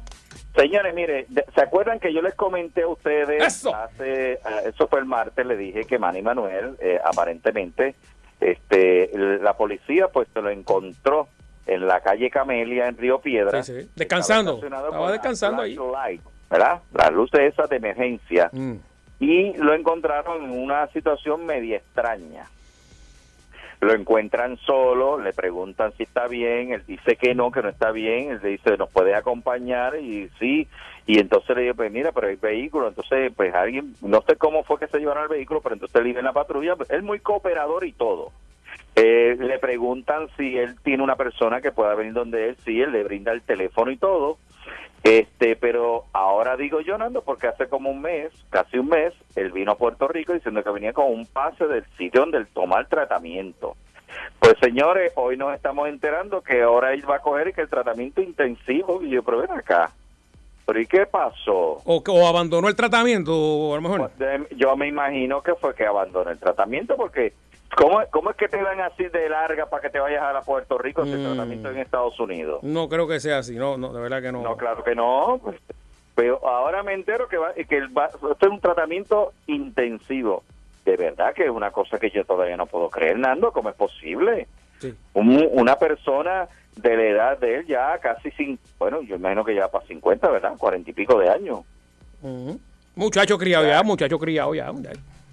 señores, 0.56 0.94
mire, 0.94 1.26
¿se 1.56 1.62
acuerdan 1.62 2.00
que 2.00 2.14
yo 2.14 2.22
les 2.22 2.36
comenté 2.36 2.84
a 2.84 2.90
ustedes 2.90 3.44
eso. 3.44 3.76
hace, 3.76 4.40
ah, 4.46 4.62
eso 4.68 4.88
fue 4.88 5.00
el 5.00 5.06
martes, 5.06 5.44
le 5.48 5.58
dije 5.58 5.86
que 5.86 5.98
Manny 5.98 6.22
Manuel 6.22 6.78
eh, 6.80 7.00
aparentemente 7.04 7.96
este 8.40 9.10
la 9.18 9.56
policía 9.56 10.10
pues 10.10 10.28
se 10.34 10.42
lo 10.42 10.50
encontró 10.50 11.28
en 11.66 11.88
la 11.88 12.02
calle 12.02 12.30
Camelia, 12.30 12.88
en 12.88 12.98
Río 12.98 13.20
Piedra. 13.20 13.62
Descansando. 13.96 14.60
Estaba 14.64 15.12
descansando 15.12 15.62
ahí. 15.62 15.78
¿Verdad? 16.50 16.82
Las 16.94 17.12
luces 17.12 17.40
esas 17.54 17.70
de 17.70 17.78
emergencia. 17.78 18.50
Mm. 18.52 18.76
Y 19.20 19.54
lo 19.54 19.74
encontraron 19.74 20.44
en 20.44 20.52
una 20.52 20.88
situación 20.88 21.46
media 21.46 21.78
extraña. 21.78 22.46
Lo 23.80 23.94
encuentran 23.94 24.58
solo, 24.58 25.20
le 25.20 25.34
preguntan 25.34 25.92
si 25.98 26.04
está 26.04 26.28
bien, 26.28 26.72
él 26.72 26.84
dice 26.88 27.16
que 27.18 27.36
no, 27.36 27.52
que 27.52 27.62
no 27.62 27.70
está 27.70 27.92
bien, 27.92 28.32
él 28.32 28.40
le 28.42 28.50
dice, 28.50 28.78
nos 28.78 28.90
puede 28.90 29.14
acompañar 29.14 29.98
y 29.98 30.30
sí, 30.40 30.70
y 31.06 31.20
entonces 31.20 31.54
le 31.56 31.64
digo, 31.64 31.76
pues 31.76 31.92
mira, 31.92 32.14
pero 32.14 32.28
hay 32.28 32.38
vehículo, 32.38 32.88
entonces 32.88 33.34
pues 33.36 33.54
alguien, 33.54 33.94
no 34.02 34.22
sé 34.22 34.38
cómo 34.38 34.64
fue 34.64 34.80
que 34.80 34.88
se 34.88 35.00
llevaron 35.00 35.24
el 35.24 35.30
vehículo, 35.30 35.60
pero 35.60 35.76
entonces 35.76 36.02
vive 36.02 36.20
en 36.20 36.26
la 36.26 36.32
patrulla, 36.32 36.76
él 36.90 37.04
muy 37.04 37.20
cooperador 37.20 37.84
y 37.84 37.92
todo. 37.92 38.32
Eh, 38.96 39.36
le 39.40 39.58
preguntan 39.60 40.28
si 40.38 40.58
él 40.58 40.76
tiene 40.84 41.04
una 41.04 41.16
persona 41.16 41.62
que 41.62 41.72
pueda 41.72 41.96
venir 41.96 42.14
donde 42.14 42.50
él, 42.50 42.58
sí, 42.64 42.80
él 42.80 42.92
le 42.92 43.04
brinda 43.04 43.32
el 43.32 43.42
teléfono 43.42 43.92
y 43.92 43.98
todo. 43.98 44.38
Este, 45.04 45.58
pero 45.58 46.06
ahora 46.14 46.56
digo 46.56 46.80
yo, 46.80 46.98
Nando, 46.98 47.24
porque 47.24 47.48
hace 47.48 47.68
como 47.68 47.90
un 47.90 48.02
mes, 48.02 48.32
casi 48.50 48.78
un 48.78 48.88
mes, 48.88 49.14
él 49.36 49.52
vino 49.52 49.74
a 49.74 49.78
Puerto 49.78 50.08
Rico 50.08 50.32
diciendo 50.32 50.64
que 50.64 50.70
venía 50.70 50.94
con 50.94 51.12
un 51.12 51.26
pase 51.26 51.68
del 51.68 51.84
sitio 51.98 52.22
donde 52.22 52.38
él 52.38 52.48
toma 52.54 52.80
el 52.80 52.88
tratamiento. 52.88 53.76
Pues 54.40 54.54
señores, 54.62 55.12
hoy 55.16 55.36
nos 55.38 55.54
estamos 55.56 55.90
enterando 55.90 56.42
que 56.42 56.62
ahora 56.62 56.94
él 56.94 57.10
va 57.10 57.18
a 57.18 57.22
coger 57.22 57.50
y 57.50 57.54
que 57.54 57.62
el 57.62 57.70
tratamiento 57.70 58.22
intensivo, 58.22 59.02
y 59.02 59.10
yo, 59.10 59.24
pero 59.24 59.40
ven 59.40 59.52
acá, 59.52 59.92
¿pero 60.66 60.80
y 60.80 60.86
qué 60.86 61.06
pasó? 61.06 61.82
¿O, 61.84 62.04
o 62.06 62.28
abandonó 62.28 62.70
el 62.70 62.76
tratamiento, 62.76 63.74
a 63.74 63.76
lo 63.76 63.82
mejor? 63.82 64.12
Pues, 64.18 64.48
yo 64.56 64.76
me 64.78 64.88
imagino 64.88 65.42
que 65.42 65.56
fue 65.56 65.76
que 65.76 65.86
abandonó 65.86 66.30
el 66.30 66.40
tratamiento 66.40 66.96
porque 66.96 67.34
¿Cómo, 67.76 68.02
¿Cómo 68.12 68.32
es 68.32 68.38
que 68.38 68.48
te 68.48 68.62
dan 68.62 68.80
así 68.82 69.08
de 69.08 69.30
larga 69.30 69.68
para 69.68 69.82
que 69.82 69.90
te 69.90 70.00
vayas 70.00 70.24
a 70.24 70.42
Puerto 70.42 70.78
Rico 70.78 71.06
si 71.06 71.12
mm. 71.12 71.24
tratamiento 71.24 71.70
en 71.72 71.78
Estados 71.78 72.20
Unidos? 72.20 72.64
No 72.64 72.90
creo 72.90 73.08
que 73.08 73.20
sea 73.20 73.40
así, 73.40 73.56
no, 73.56 73.78
no, 73.78 73.94
de 73.94 74.02
verdad 74.02 74.22
que 74.22 74.32
no. 74.32 74.42
No, 74.42 74.56
claro 74.58 74.84
que 74.84 74.96
no. 74.96 75.40
Pues, 75.44 75.60
pero 76.16 76.48
ahora 76.48 76.84
me 76.84 76.94
entero 76.94 77.28
que, 77.28 77.38
va, 77.38 77.54
que 77.54 77.88
va, 77.88 78.06
esto 78.06 78.38
es 78.40 78.48
un 78.48 78.60
tratamiento 78.60 79.34
intensivo. 79.48 80.44
De 80.86 80.98
verdad 80.98 81.34
que 81.34 81.46
es 81.46 81.50
una 81.50 81.72
cosa 81.72 81.98
que 81.98 82.10
yo 82.10 82.26
todavía 82.26 82.58
no 82.58 82.66
puedo 82.66 82.90
creer, 82.90 83.18
Nando, 83.18 83.52
¿cómo 83.52 83.70
es 83.70 83.76
posible? 83.76 84.48
Sí. 84.80 84.94
una 85.14 85.78
persona 85.78 86.50
de 86.76 86.98
la 86.98 87.04
edad 87.04 87.38
de 87.38 87.56
él 87.56 87.68
ya 87.68 87.98
casi, 88.00 88.32
sin, 88.32 88.60
bueno, 88.78 89.02
yo 89.02 89.16
imagino 89.16 89.46
que 89.46 89.56
ya 89.56 89.70
para 89.70 89.86
50, 89.86 90.30
¿verdad? 90.30 90.58
Cuarenta 90.58 90.90
y 90.90 90.94
pico 90.94 91.18
de 91.18 91.30
años. 91.30 91.62
Muchacho 92.96 93.38
criado 93.38 93.66
ya, 93.66 93.82
muchacho 93.82 94.20
criado 94.20 94.54
ya. 94.54 94.72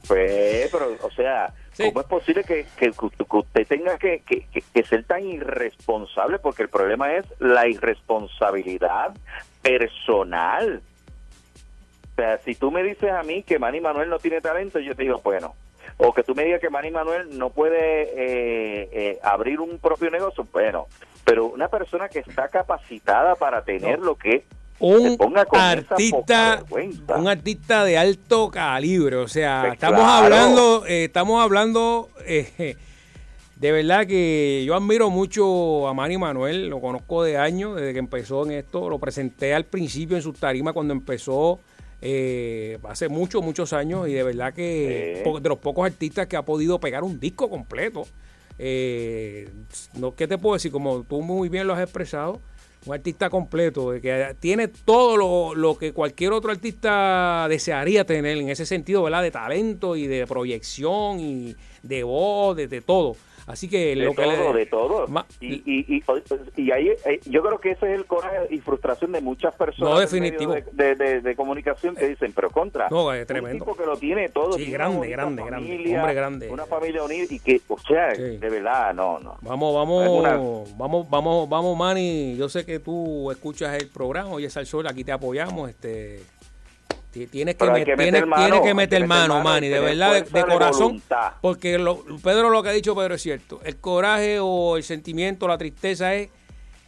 Pues, 0.07 0.69
pero, 0.71 0.97
o 1.03 1.11
sea, 1.11 1.53
¿cómo 1.89 2.01
es 2.01 2.07
posible 2.07 2.45
que, 2.45 2.67
que, 2.77 2.93
usted 3.31 3.67
tenga 3.67 3.99
que, 3.99 4.23
que, 4.23 4.83
ser 4.85 5.05
tan 5.05 5.27
irresponsable? 5.27 6.39
Porque 6.39 6.63
el 6.63 6.69
problema 6.69 7.15
es 7.15 7.25
la 7.39 7.67
irresponsabilidad 7.69 9.15
personal. 9.63 10.83
O 12.13 12.15
sea, 12.17 12.39
si 12.39 12.55
tú 12.55 12.71
me 12.71 12.83
dices 12.83 13.11
a 13.11 13.23
mí 13.23 13.43
que 13.43 13.59
Manny 13.59 13.81
Manuel 13.81 14.11
no 14.11 14.19
tiene 14.19 14.41
talento, 14.41 14.79
yo 14.79 14.95
te 14.95 15.03
digo, 15.03 15.21
bueno, 15.23 15.55
o 15.97 16.13
que 16.13 16.23
tú 16.23 16.35
me 16.35 16.45
digas 16.45 16.61
que 16.61 16.71
Manny 16.71 16.91
Manuel 16.91 17.39
no 17.39 17.51
puede 17.51 18.03
eh, 18.03 18.89
eh, 18.93 19.19
abrir 19.23 19.61
un 19.61 19.79
propio 19.79 20.11
negocio, 20.11 20.47
bueno, 20.53 20.87
pero 21.25 21.47
una 21.47 21.69
persona 21.69 22.09
que 22.09 22.21
está 22.21 22.49
capacitada 22.49 23.35
para 23.35 23.63
tener 23.65 23.99
lo 24.01 24.17
que 24.17 24.45
un 24.81 25.37
artista 25.53 26.65
un 27.17 27.29
artista 27.29 27.85
de 27.85 27.99
alto 27.99 28.51
calibre 28.51 29.17
o 29.17 29.29
sea 29.29 29.61
pues 29.63 29.75
estamos 29.75 30.01
hablando 30.01 30.87
eh, 30.87 31.05
estamos 31.05 31.43
hablando 31.43 32.09
eh, 32.27 32.77
de 33.57 33.73
verdad 33.73 34.07
que 34.07 34.65
yo 34.67 34.75
admiro 34.75 35.11
mucho 35.11 35.87
a 35.87 35.95
Manny 35.95 36.19
Manuel 36.19 36.69
lo 36.69 36.81
conozco 36.81 37.23
de 37.23 37.37
años 37.37 37.77
desde 37.77 37.93
que 37.93 37.99
empezó 37.99 38.45
en 38.47 38.53
esto 38.53 38.89
lo 38.89 38.99
presenté 38.99 39.55
al 39.55 39.65
principio 39.65 40.17
en 40.17 40.23
su 40.23 40.33
tarima 40.33 40.73
cuando 40.73 40.93
empezó 40.93 41.61
eh, 42.03 42.79
hace 42.89 43.09
muchos, 43.09 43.43
muchos 43.43 43.73
años 43.73 44.09
y 44.09 44.13
de 44.13 44.23
verdad 44.23 44.55
que 44.55 45.23
de 45.25 45.49
los 45.49 45.59
pocos 45.59 45.85
artistas 45.85 46.27
que 46.27 46.37
ha 46.37 46.43
podido 46.43 46.81
pegar 46.81 47.03
un 47.05 47.21
disco 47.21 47.51
completo. 47.51 48.07
Eh, 48.59 49.49
no, 49.95 50.15
¿Qué 50.15 50.27
te 50.27 50.39
puedo 50.39 50.55
decir? 50.55 50.73
Como 50.73 51.03
tú 51.03 51.23
muy 51.23 51.49
bien 51.49 51.67
lo 51.67 51.75
has 51.75 51.83
expresado, 51.83 52.41
un 52.87 52.95
artista 52.95 53.29
completo, 53.29 53.93
que 54.01 54.37
tiene 54.41 54.69
todo 54.69 55.17
lo, 55.17 55.55
lo, 55.55 55.77
que 55.77 55.93
cualquier 55.93 56.33
otro 56.33 56.51
artista 56.51 57.47
desearía 57.49 58.05
tener 58.05 58.39
en 58.39 58.49
ese 58.49 58.65
sentido, 58.65 59.03
¿verdad? 59.03 59.23
De 59.23 59.31
talento 59.31 59.97
y 59.97 60.07
de 60.07 60.27
proyección 60.27 61.21
y 61.21 61.57
de 61.83 62.03
voz, 62.03 62.57
de 62.57 62.81
todo. 62.81 63.17
Así 63.51 63.69
que 63.69 63.97
de 63.97 63.97
lo 63.97 64.15
todo, 64.15 64.53
que 64.53 64.59
de 64.59 64.67
todo. 64.67 65.07
Y, 65.41 65.55
y, 65.67 65.97
y, 65.97 66.05
y, 66.57 66.71
ahí 66.71 66.89
eh, 67.05 67.21
yo 67.27 67.43
creo 67.43 67.59
que 67.59 67.73
ese 67.73 67.93
es 67.93 67.99
el 67.99 68.07
coraje 68.07 68.47
y 68.51 68.59
frustración 68.59 69.11
de 69.11 69.21
muchas 69.21 69.55
personas 69.57 69.95
no, 69.95 69.99
definitivo. 69.99 70.55
De, 70.73 70.95
de, 70.95 71.21
de, 71.21 71.35
comunicación 71.35 71.97
que 71.97 72.09
dicen, 72.09 72.33
pero 72.33 72.51
contra. 72.51 72.89
No, 72.91 73.13
es 73.13 73.27
tremendo. 73.27 73.65
Un 73.65 73.71
tipo 73.71 73.77
que 73.77 73.87
lo 73.87 73.97
tiene 73.97 74.29
todo. 74.29 74.53
Sí, 74.53 74.71
grande, 74.71 75.09
grande, 75.09 75.43
grande. 75.43 75.97
Hombre 75.97 76.15
grande. 76.15 76.49
Una 76.49 76.67
familia 76.67 77.03
unida 77.03 77.25
y 77.29 77.41
que, 77.41 77.61
o 77.67 77.79
sea, 77.81 78.09
de 78.09 78.39
verdad, 78.39 78.95
no, 78.95 79.19
no. 79.19 79.37
Vamos, 79.41 79.75
vamos, 79.75 80.23
vamos, 80.79 81.09
vamos, 81.11 81.49
vamos, 81.49 81.77
Manny. 81.77 82.37
Yo 82.37 82.49
sé 82.49 82.65
que 82.65 82.70
tú 82.79 83.31
escuchas 83.31 83.75
el 83.83 83.89
programa, 83.89 84.31
Oye, 84.31 84.49
Sal 84.49 84.67
Sol, 84.67 84.87
aquí 84.87 85.03
te 85.03 85.13
apoyamos. 85.13 85.71
este 85.71 86.23
Tienes 87.11 87.57
que, 87.57 87.85
que, 87.85 87.97
meter 87.97 88.25
mano, 88.25 88.63
que 88.63 88.73
meter 88.73 89.05
mano, 89.05 89.43
Manny, 89.43 89.67
de 89.67 89.81
verdad, 89.81 90.25
de, 90.25 90.45
corazón. 90.45 91.03
porque 91.41 91.77
lo, 91.77 92.05
Pedro 92.23 92.51
lo 92.51 92.63
que 92.63 92.69
ha 92.69 92.73
dicho 92.73 92.95
Pedro 92.95 93.17
es 93.17 93.23
cierto. 93.23 93.61
El 93.65 93.79
coraje 93.79 94.39
o 94.39 94.77
el 94.77 94.85
sentimiento, 94.85 95.49
la 95.49 95.59
tristeza 95.59 96.15
es 96.15 96.31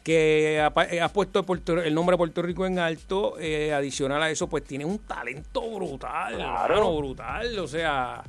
que 0.04 0.60
has 0.60 1.10
puesto 1.10 1.44
el, 1.82 1.92
nombre 1.92 2.14
de 2.14 2.18
Puerto 2.18 2.40
Rico 2.40 2.66
en 2.66 2.78
alto. 2.78 3.34
Eh, 3.40 3.72
adicional 3.72 4.22
a 4.22 4.30
eso, 4.30 4.48
pues 4.48 4.62
tiene 4.62 4.84
un 4.84 5.00
talento 5.00 5.60
brutal, 5.72 6.36
claro. 6.36 6.96
brutal. 6.96 7.58
O 7.58 7.66
sea, 7.66 8.22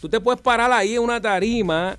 tú 0.00 0.08
te 0.08 0.18
puedes 0.18 0.40
parar 0.40 0.72
ahí 0.72 0.96
en 0.96 1.02
una 1.02 1.20
tarima 1.20 1.96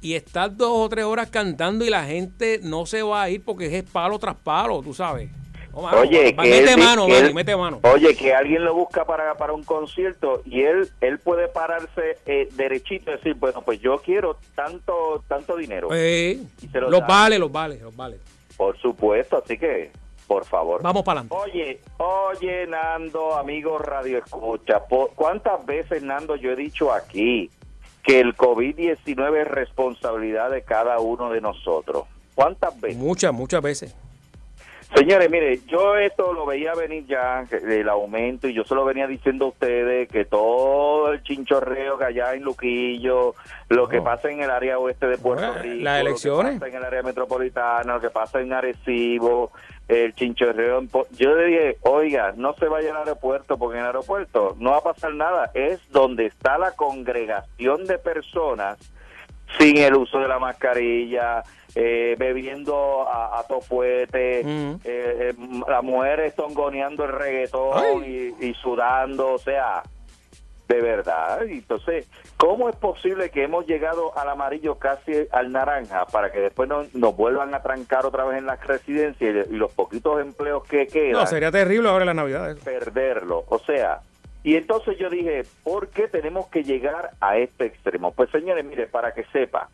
y 0.00 0.14
estar 0.14 0.56
dos 0.56 0.70
o 0.72 0.88
tres 0.88 1.04
horas 1.04 1.30
cantando 1.30 1.84
y 1.84 1.90
la 1.90 2.04
gente 2.04 2.60
no 2.62 2.86
se 2.86 3.02
va 3.02 3.22
a 3.22 3.30
ir 3.30 3.44
porque 3.44 3.76
es 3.76 3.84
palo 3.84 4.18
tras 4.18 4.36
palo, 4.36 4.82
tú 4.82 4.94
sabes 4.94 5.30
oye, 5.78 6.34
que 6.34 6.76
mano, 6.76 7.06
Oye, 7.82 8.16
que 8.16 8.34
alguien 8.34 8.64
lo 8.64 8.74
busca 8.74 9.04
para, 9.04 9.34
para 9.36 9.52
un 9.52 9.64
concierto 9.64 10.42
y 10.44 10.62
él 10.62 10.88
él 11.00 11.18
puede 11.18 11.48
pararse 11.48 12.18
eh, 12.26 12.48
derechito 12.52 13.10
y 13.10 13.16
decir, 13.16 13.34
bueno, 13.34 13.62
pues 13.62 13.80
yo 13.80 13.98
quiero 13.98 14.38
tanto 14.54 15.22
tanto 15.28 15.56
dinero. 15.56 15.88
los 15.88 17.06
vale, 17.06 17.38
los 17.38 17.52
vale, 17.52 17.78
los 17.80 17.94
vale. 17.94 18.18
Por 18.56 18.76
supuesto, 18.78 19.40
así 19.44 19.56
que, 19.56 19.92
por 20.26 20.44
favor. 20.44 20.82
Vamos 20.82 21.04
para 21.04 21.20
adelante. 21.20 21.50
Oye, 21.50 21.80
oye, 21.98 22.66
Nando, 22.66 23.36
amigo 23.36 23.78
Radio 23.78 24.18
Escucha, 24.18 24.82
¿cuántas 25.14 25.64
veces, 25.64 26.02
Nando, 26.02 26.34
yo 26.36 26.50
he 26.52 26.56
dicho 26.56 26.92
aquí 26.92 27.50
que 28.08 28.20
el 28.20 28.34
COVID-19 28.34 29.42
es 29.42 29.48
responsabilidad 29.48 30.50
de 30.50 30.62
cada 30.62 30.98
uno 30.98 31.28
de 31.28 31.42
nosotros? 31.42 32.04
¿Cuántas 32.34 32.80
veces? 32.80 32.96
Muchas, 32.96 33.34
muchas 33.34 33.60
veces. 33.60 33.94
Señores, 34.94 35.30
mire, 35.30 35.60
yo 35.66 35.96
esto 35.96 36.32
lo 36.32 36.46
veía 36.46 36.74
venir 36.74 37.04
ya, 37.06 37.44
el 37.50 37.88
aumento, 37.90 38.48
y 38.48 38.54
yo 38.54 38.64
se 38.64 38.74
lo 38.74 38.86
venía 38.86 39.06
diciendo 39.06 39.44
a 39.44 39.48
ustedes 39.48 40.08
que 40.08 40.24
todo 40.24 41.12
el 41.12 41.22
chinchorreo 41.22 41.98
que 41.98 42.04
allá 42.06 42.32
en 42.32 42.42
Luquillo, 42.42 43.34
lo 43.68 43.86
que 43.86 44.00
pasa 44.00 44.30
en 44.30 44.40
el 44.40 44.50
área 44.50 44.78
oeste 44.78 45.06
de 45.06 45.18
Puerto 45.18 45.52
Rico, 45.60 45.84
las 45.84 46.00
elecciones. 46.00 46.54
lo 46.54 46.60
que 46.60 46.60
pasa 46.60 46.70
en 46.70 46.76
el 46.76 46.84
área 46.84 47.02
metropolitana, 47.02 47.94
lo 47.94 48.00
que 48.00 48.10
pasa 48.10 48.40
en 48.40 48.52
Arecibo, 48.52 49.52
el 49.88 50.14
chinchorreo. 50.14 50.82
Yo 51.12 51.34
le 51.34 51.44
dije, 51.44 51.76
oiga, 51.82 52.32
no 52.34 52.54
se 52.54 52.66
vaya 52.66 52.90
al 52.90 52.96
aeropuerto, 52.96 53.58
porque 53.58 53.76
en 53.76 53.82
el 53.82 53.86
aeropuerto 53.88 54.56
no 54.58 54.70
va 54.70 54.78
a 54.78 54.82
pasar 54.82 55.12
nada, 55.12 55.50
es 55.52 55.80
donde 55.90 56.24
está 56.26 56.56
la 56.56 56.72
congregación 56.72 57.84
de 57.84 57.98
personas 57.98 58.78
sin 59.58 59.78
el 59.78 59.94
uso 59.94 60.18
de 60.18 60.28
la 60.28 60.38
mascarilla, 60.38 61.42
eh, 61.74 62.16
bebiendo 62.18 63.08
a, 63.08 63.38
a 63.38 63.42
tofuete, 63.44 64.42
mm. 64.44 64.80
eh, 64.84 65.30
eh, 65.30 65.34
las 65.68 65.82
mujeres 65.82 66.34
tongoneando 66.34 67.04
el 67.04 67.12
reggaetón 67.12 68.04
y, 68.04 68.54
sudando, 68.54 69.34
o 69.34 69.38
sea, 69.38 69.82
de 70.66 70.80
verdad. 70.80 71.42
Entonces, 71.44 72.08
¿cómo 72.36 72.68
es 72.68 72.76
posible 72.76 73.30
que 73.30 73.44
hemos 73.44 73.66
llegado 73.66 74.16
al 74.18 74.28
amarillo 74.28 74.76
casi 74.76 75.12
al 75.30 75.52
naranja 75.52 76.06
para 76.06 76.32
que 76.32 76.40
después 76.40 76.68
nos 76.68 77.16
vuelvan 77.16 77.54
a 77.54 77.62
trancar 77.62 78.04
otra 78.04 78.24
vez 78.24 78.38
en 78.38 78.46
las 78.46 78.64
residencias 78.66 79.46
y, 79.50 79.54
los 79.54 79.72
poquitos 79.72 80.20
empleos 80.20 80.64
que 80.64 80.86
quedan? 80.86 81.12
No, 81.12 81.26
sería 81.26 81.50
terrible 81.50 81.88
ahora 81.88 82.04
la 82.04 82.14
Navidad. 82.14 82.56
Perderlo. 82.64 83.44
O 83.48 83.58
sea, 83.58 84.00
y 84.44 84.56
entonces 84.56 84.98
yo 84.98 85.10
dije, 85.10 85.44
¿por 85.64 85.88
qué 85.88 86.08
tenemos 86.08 86.48
que 86.48 86.62
llegar 86.62 87.10
a 87.20 87.36
este 87.38 87.66
extremo? 87.66 88.12
Pues 88.12 88.30
señores, 88.30 88.64
mire, 88.64 88.86
para 88.86 89.12
que 89.12 89.24
sepa, 89.32 89.68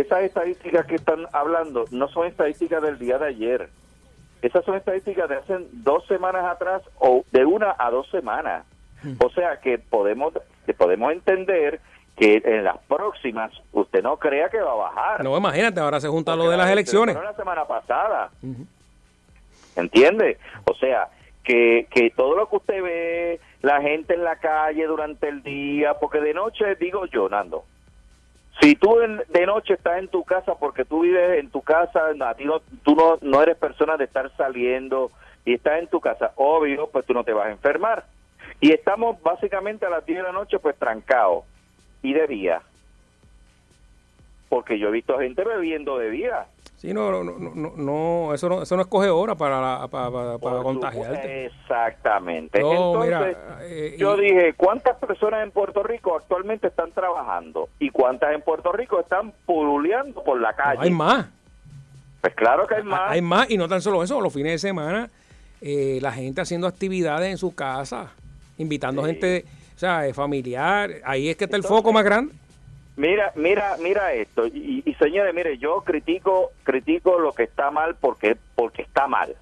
esas 0.00 0.24
estadísticas 0.24 0.86
que 0.86 0.96
están 0.96 1.26
hablando 1.32 1.86
no 1.90 2.08
son 2.08 2.26
estadísticas 2.26 2.82
del 2.82 2.98
día 2.98 3.18
de 3.18 3.28
ayer. 3.28 3.68
Esas 4.42 4.64
son 4.64 4.76
estadísticas 4.76 5.28
de 5.28 5.36
hace 5.36 5.56
dos 5.72 6.06
semanas 6.06 6.44
atrás 6.44 6.82
o 6.98 7.24
de 7.32 7.44
una 7.44 7.74
a 7.78 7.90
dos 7.90 8.08
semanas. 8.10 8.66
Hmm. 9.02 9.14
O 9.18 9.30
sea 9.30 9.58
que 9.60 9.78
podemos, 9.78 10.34
que 10.66 10.74
podemos 10.74 11.12
entender 11.12 11.80
que 12.16 12.42
en 12.44 12.64
las 12.64 12.78
próximas 12.88 13.52
usted 13.72 14.02
no 14.02 14.18
crea 14.18 14.48
que 14.48 14.60
va 14.60 14.72
a 14.72 14.76
bajar. 14.76 15.24
No, 15.24 15.36
imagínate, 15.36 15.80
ahora 15.80 16.00
se 16.00 16.08
junta 16.08 16.36
lo 16.36 16.48
de 16.48 16.56
las 16.56 16.70
elecciones. 16.70 17.14
la 17.14 17.34
semana 17.34 17.64
pasada. 17.64 18.30
¿Entiende? 19.76 20.38
O 20.64 20.74
sea, 20.74 21.08
que, 21.46 21.86
que 21.90 22.10
todo 22.10 22.36
lo 22.36 22.48
que 22.50 22.56
usted 22.56 22.82
ve, 22.82 23.40
la 23.62 23.80
gente 23.80 24.14
en 24.14 24.24
la 24.24 24.36
calle 24.36 24.84
durante 24.86 25.28
el 25.28 25.42
día, 25.42 25.94
porque 25.94 26.20
de 26.20 26.34
noche, 26.34 26.74
digo 26.74 27.06
yo, 27.06 27.28
Nando, 27.28 27.64
si 28.60 28.74
tú 28.74 28.98
de 29.28 29.46
noche 29.46 29.74
estás 29.74 29.98
en 29.98 30.08
tu 30.08 30.24
casa 30.24 30.56
porque 30.56 30.84
tú 30.84 31.02
vives 31.02 31.38
en 31.38 31.50
tu 31.50 31.62
casa, 31.62 32.08
a 32.20 32.34
ti 32.34 32.44
no, 32.44 32.60
tú 32.82 32.96
no, 32.96 33.16
no 33.22 33.42
eres 33.42 33.56
persona 33.56 33.96
de 33.96 34.04
estar 34.04 34.30
saliendo 34.36 35.12
y 35.44 35.54
estás 35.54 35.78
en 35.78 35.86
tu 35.86 36.00
casa, 36.00 36.32
obvio, 36.34 36.88
pues 36.88 37.06
tú 37.06 37.14
no 37.14 37.22
te 37.22 37.32
vas 37.32 37.46
a 37.46 37.52
enfermar. 37.52 38.04
Y 38.60 38.72
estamos 38.72 39.22
básicamente 39.22 39.86
a 39.86 39.90
las 39.90 40.04
10 40.04 40.18
de 40.18 40.22
la 40.24 40.32
noche 40.32 40.58
pues 40.58 40.76
trancados 40.76 41.44
y 42.02 42.12
de 42.12 42.26
día. 42.26 42.62
Porque 44.48 44.80
yo 44.80 44.88
he 44.88 44.92
visto 44.92 45.18
gente 45.18 45.44
bebiendo 45.44 45.98
de 45.98 46.10
día. 46.10 46.46
Sí, 46.76 46.92
no, 46.92 47.10
no, 47.10 47.24
no, 47.24 47.72
no, 47.74 48.34
eso 48.34 48.50
no, 48.50 48.62
eso 48.62 48.76
no 48.76 48.82
escoge 48.82 49.08
hora 49.08 49.34
para, 49.34 49.88
para, 49.88 50.38
para, 50.38 50.62
contagiarte. 50.62 51.46
Exactamente. 51.46 52.58
Entonces, 52.58 53.36
eh, 53.62 53.96
yo 53.98 54.14
dije, 54.16 54.52
¿cuántas 54.54 54.96
personas 54.96 55.42
en 55.42 55.52
Puerto 55.52 55.82
Rico 55.82 56.14
actualmente 56.16 56.66
están 56.66 56.92
trabajando? 56.92 57.70
¿Y 57.78 57.88
cuántas 57.88 58.34
en 58.34 58.42
Puerto 58.42 58.72
Rico 58.72 59.00
están 59.00 59.32
pululeando 59.46 60.22
por 60.22 60.38
la 60.38 60.52
calle? 60.52 60.80
hay 60.82 60.90
más. 60.90 61.26
Pues 62.20 62.34
claro 62.34 62.66
que 62.66 62.74
hay 62.74 62.82
más. 62.82 63.10
Hay 63.10 63.22
más, 63.22 63.50
y 63.50 63.56
no 63.56 63.68
tan 63.68 63.80
solo 63.80 64.02
eso, 64.02 64.20
los 64.20 64.32
fines 64.32 64.52
de 64.52 64.58
semana, 64.58 65.08
eh, 65.62 65.98
la 66.02 66.12
gente 66.12 66.42
haciendo 66.42 66.66
actividades 66.66 67.30
en 67.30 67.38
su 67.38 67.54
casa, 67.54 68.12
invitando 68.58 69.02
gente, 69.04 69.46
o 69.74 69.78
sea, 69.78 70.02
familiar, 70.12 70.90
ahí 71.04 71.30
es 71.30 71.36
que 71.36 71.44
está 71.44 71.56
el 71.56 71.62
foco 71.62 71.90
más 71.90 72.04
grande. 72.04 72.34
Mira, 72.96 73.32
mira, 73.34 73.76
mira 73.78 74.12
esto. 74.14 74.46
Y, 74.46 74.82
señores, 74.98 75.34
mire, 75.34 75.58
yo 75.58 75.82
critico, 75.82 76.52
critico 76.62 77.18
lo 77.18 77.32
que 77.32 77.44
está 77.44 77.70
mal 77.70 77.94
porque, 77.96 78.36
porque 78.54 78.82
está 78.82 79.06
mal. 79.06 79.36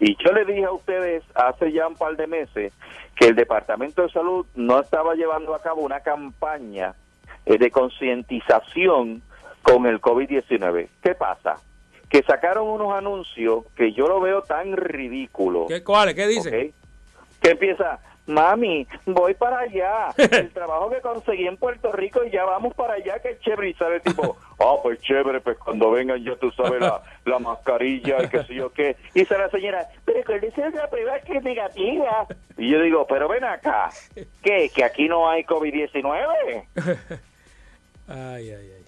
Y 0.00 0.16
yo 0.16 0.32
le 0.32 0.44
dije 0.44 0.64
a 0.64 0.72
ustedes 0.72 1.22
hace 1.34 1.70
ya 1.70 1.86
un 1.86 1.94
par 1.94 2.16
de 2.16 2.26
meses 2.26 2.72
que 3.14 3.26
el 3.26 3.36
Departamento 3.36 4.02
de 4.02 4.10
Salud 4.10 4.44
no 4.56 4.80
estaba 4.80 5.14
llevando 5.14 5.54
a 5.54 5.62
cabo 5.62 5.82
una 5.82 6.00
campaña 6.00 6.94
eh, 7.46 7.56
de 7.56 7.70
concientización 7.70 9.22
con 9.62 9.86
el 9.86 10.00
COVID-19. 10.00 10.88
¿Qué 11.02 11.14
pasa? 11.14 11.56
Que 12.08 12.22
sacaron 12.24 12.68
unos 12.68 12.92
anuncios 12.94 13.64
que 13.76 13.92
yo 13.92 14.08
lo 14.08 14.20
veo 14.20 14.42
tan 14.42 14.76
ridículo. 14.76 15.66
¿Qué 15.68 15.84
cuáles? 15.84 16.16
¿Qué 16.16 16.26
dice? 16.26 16.72
Que 17.40 17.50
empieza, 17.50 18.00
mami, 18.26 18.86
voy 19.06 19.34
para 19.34 19.60
allá. 19.60 20.10
El 20.16 20.50
trabajo 20.50 20.90
que 20.90 21.00
conseguí 21.00 21.46
en 21.46 21.56
Puerto 21.56 21.92
Rico 21.92 22.24
y 22.24 22.30
ya 22.30 22.44
vamos 22.44 22.74
para 22.74 22.94
allá, 22.94 23.18
que 23.20 23.38
chévere. 23.40 23.70
Y 23.70 23.74
sale 23.74 24.00
tipo, 24.00 24.36
ah, 24.60 24.76
pues 24.82 25.00
chévere, 25.00 25.40
pues 25.40 25.58
cuando 25.58 25.90
vengan 25.90 26.22
ya 26.22 26.36
tú 26.36 26.50
sabes 26.52 26.80
la, 26.80 27.02
la 27.24 27.38
mascarilla 27.38 28.24
y 28.24 28.28
qué 28.28 28.44
sé 28.44 28.54
yo 28.54 28.72
qué. 28.72 28.96
Y 29.14 29.20
dice 29.20 29.36
la 29.36 29.48
señora, 29.50 29.88
pero 30.04 30.22
que 30.40 30.46
es 30.46 30.74
la 30.74 30.88
prueba 30.88 31.18
que 31.20 31.36
es 31.36 31.42
negativa. 31.42 32.26
Y 32.56 32.70
yo 32.70 32.80
digo, 32.80 33.06
pero 33.06 33.28
ven 33.28 33.44
acá, 33.44 33.90
¿qué? 34.42 34.70
¿Que 34.74 34.84
aquí 34.84 35.08
no 35.08 35.28
hay 35.28 35.44
COVID-19? 35.44 36.64
ay, 38.08 38.50
ay, 38.50 38.72
ay. 38.76 38.81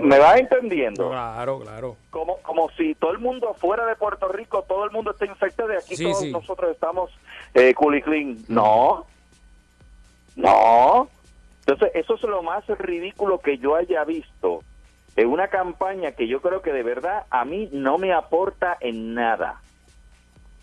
¿Me 0.00 0.18
vas 0.18 0.40
entendiendo? 0.40 1.10
Claro, 1.10 1.60
claro. 1.60 1.96
Como, 2.10 2.38
como 2.38 2.70
si 2.70 2.94
todo 2.96 3.12
el 3.12 3.18
mundo 3.18 3.54
fuera 3.54 3.86
de 3.86 3.94
Puerto 3.96 4.28
Rico, 4.28 4.64
todo 4.66 4.84
el 4.84 4.90
mundo 4.90 5.12
está 5.12 5.26
infectado 5.26 5.72
y 5.72 5.76
aquí 5.76 5.96
todos 5.96 6.24
nosotros 6.26 6.70
estamos 6.72 7.10
eh, 7.54 7.74
clean. 7.74 8.38
No, 8.48 9.06
no. 10.36 11.08
Entonces, 11.60 11.90
eso 11.94 12.14
es 12.14 12.22
lo 12.22 12.42
más 12.42 12.66
ridículo 12.66 13.38
que 13.38 13.58
yo 13.58 13.76
haya 13.76 14.04
visto 14.04 14.62
en 15.16 15.28
una 15.28 15.48
campaña 15.48 16.12
que 16.12 16.26
yo 16.26 16.40
creo 16.40 16.62
que 16.62 16.72
de 16.72 16.82
verdad 16.82 17.24
a 17.30 17.44
mí 17.44 17.68
no 17.72 17.98
me 17.98 18.12
aporta 18.12 18.76
en 18.80 19.14
nada. 19.14 19.60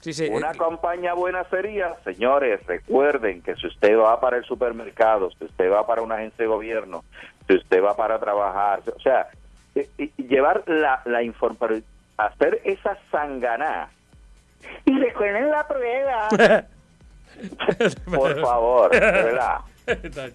Sí, 0.01 0.13
sí, 0.13 0.27
Una 0.29 0.51
eh, 0.51 0.57
campaña 0.57 1.13
buena 1.13 1.43
sería, 1.45 1.95
señores, 2.03 2.65
recuerden 2.65 3.41
que 3.41 3.55
si 3.55 3.67
usted 3.67 3.97
va 3.97 4.19
para 4.19 4.37
el 4.37 4.45
supermercado, 4.45 5.31
si 5.31 5.45
usted 5.45 5.71
va 5.71 5.85
para 5.87 6.01
una 6.01 6.15
agencia 6.15 6.43
de 6.43 6.47
gobierno, 6.47 7.03
si 7.47 7.55
usted 7.55 7.83
va 7.83 7.95
para 7.95 8.19
trabajar, 8.19 8.81
o 8.95 8.99
sea, 8.99 9.27
y- 9.75 10.11
y 10.17 10.23
llevar 10.27 10.63
la, 10.67 11.01
la 11.05 11.21
información, 11.23 11.83
hacer 12.17 12.61
esa 12.63 12.97
sanganá. 13.11 13.89
Y 14.85 14.97
recuerden 14.99 15.49
la 15.51 15.67
prueba. 15.67 16.27
Por 18.13 18.39
favor, 18.41 18.91
de 18.91 18.99
verdad. 18.99 19.57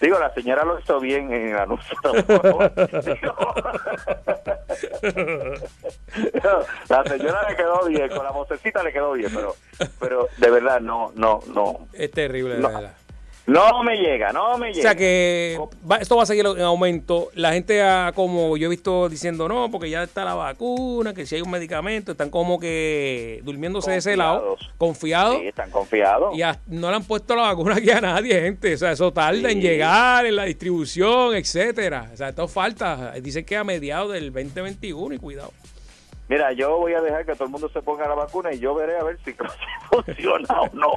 Digo, 0.00 0.16
la 0.18 0.32
señora 0.32 0.64
lo 0.64 0.78
hizo 0.78 1.00
bien 1.00 1.32
en 1.32 1.48
el 1.48 1.58
anuncio. 1.58 1.96
Digo, 2.12 2.58
la 6.88 7.04
señora 7.04 7.48
le 7.48 7.56
quedó 7.56 7.84
bien, 7.86 8.08
con 8.08 8.24
la 8.24 8.30
vocecita 8.30 8.82
le 8.82 8.92
quedó 8.92 9.12
bien, 9.12 9.30
pero, 9.34 9.54
pero 9.98 10.28
de 10.36 10.50
verdad 10.50 10.80
no, 10.80 11.12
no, 11.16 11.40
no, 11.52 11.88
es 11.92 12.10
terrible, 12.12 12.54
de 12.56 12.60
No. 12.60 12.68
verdad. 12.68 12.92
No 13.48 13.82
me 13.82 13.96
llega, 13.96 14.32
no 14.32 14.56
me 14.58 14.68
O 14.68 14.72
llega. 14.72 14.82
sea 14.82 14.94
que 14.94 15.58
va- 15.90 15.96
esto 15.96 16.16
va 16.16 16.22
a 16.22 16.26
seguir 16.26 16.46
en 16.46 16.60
aumento. 16.60 17.28
La 17.34 17.52
gente, 17.52 17.82
ah, 17.82 18.12
como 18.14 18.56
yo 18.56 18.66
he 18.66 18.70
visto 18.70 19.08
diciendo, 19.08 19.48
no, 19.48 19.70
porque 19.70 19.90
ya 19.90 20.02
está 20.04 20.24
la 20.24 20.34
vacuna, 20.34 21.14
que 21.14 21.26
si 21.26 21.34
hay 21.36 21.40
un 21.42 21.50
medicamento, 21.50 22.12
están 22.12 22.30
como 22.30 22.60
que 22.60 23.40
durmiéndose 23.44 23.90
de 23.90 23.96
ese 23.96 24.16
lado, 24.16 24.56
Confiados. 24.76 25.38
Sí, 25.40 25.48
están 25.48 25.70
confiados. 25.70 26.36
Y 26.36 26.42
a- 26.42 26.58
no 26.68 26.90
le 26.90 26.96
han 26.96 27.04
puesto 27.04 27.34
la 27.34 27.42
vacuna 27.42 27.76
aquí 27.76 27.90
a 27.90 28.00
nadie, 28.00 28.40
gente. 28.40 28.74
O 28.74 28.78
sea, 28.78 28.92
eso 28.92 29.12
tarda 29.12 29.50
en 29.50 29.60
Sí. 29.60 29.66
llegar, 29.66 30.24
en 30.26 30.36
la 30.36 30.44
distribución, 30.44 31.34
etcétera. 31.34 32.10
O 32.12 32.16
sea, 32.16 32.28
esto 32.28 32.46
falta. 32.48 33.12
Dicen 33.20 33.44
que 33.44 33.56
a 33.56 33.64
mediados 33.64 34.12
del 34.12 34.32
2021 34.32 35.14
y 35.14 35.18
cuidado. 35.18 35.52
Mira, 36.28 36.52
yo 36.52 36.76
voy 36.76 36.92
a 36.92 37.00
dejar 37.00 37.24
que 37.24 37.32
todo 37.32 37.44
el 37.44 37.50
mundo 37.50 37.70
se 37.70 37.80
ponga 37.80 38.06
la 38.06 38.14
vacuna 38.14 38.52
y 38.52 38.58
yo 38.58 38.74
veré 38.74 38.98
a 38.98 39.02
ver 39.04 39.18
si 39.24 39.32
funciona 39.90 40.60
o 40.60 40.68
no. 40.74 40.92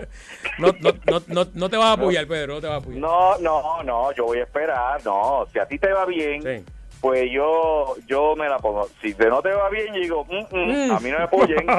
No, 0.60 0.68
no, 0.82 0.92
no, 1.06 1.22
no, 1.28 1.46
no 1.54 1.70
te 1.70 1.78
vas 1.78 1.86
a 1.88 1.94
apoyar, 1.94 2.28
Pedro, 2.28 2.56
no 2.56 2.62
te 2.62 2.68
vas 2.68 2.76
a 2.76 2.80
apoyar. 2.80 3.00
No, 3.00 3.38
no, 3.40 3.82
no, 3.84 4.12
yo 4.12 4.26
voy 4.26 4.40
a 4.40 4.44
esperar, 4.44 5.04
no, 5.06 5.48
si 5.52 5.60
a 5.60 5.66
ti 5.66 5.80
te 5.80 5.92
va 5.94 6.06
bien, 6.06 6.42
Sí. 6.42 6.66
pues 7.00 7.32
yo 7.32 7.96
yo 8.08 8.36
me 8.36 8.50
la 8.50 8.60
pongo. 8.60 8.90
Si 9.02 9.14
te 9.14 9.30
no 9.30 9.42
te 9.42 9.54
va 9.54 9.70
bien, 9.70 9.94
yo 9.94 10.02
digo, 10.02 10.26
"Mm, 10.26 10.56
mm, 10.56 10.88
Mm. 10.88 10.92
a 10.92 11.00
mí 11.00 11.10
no 11.12 11.18
me 11.20 11.24
apoyen. 11.24 11.66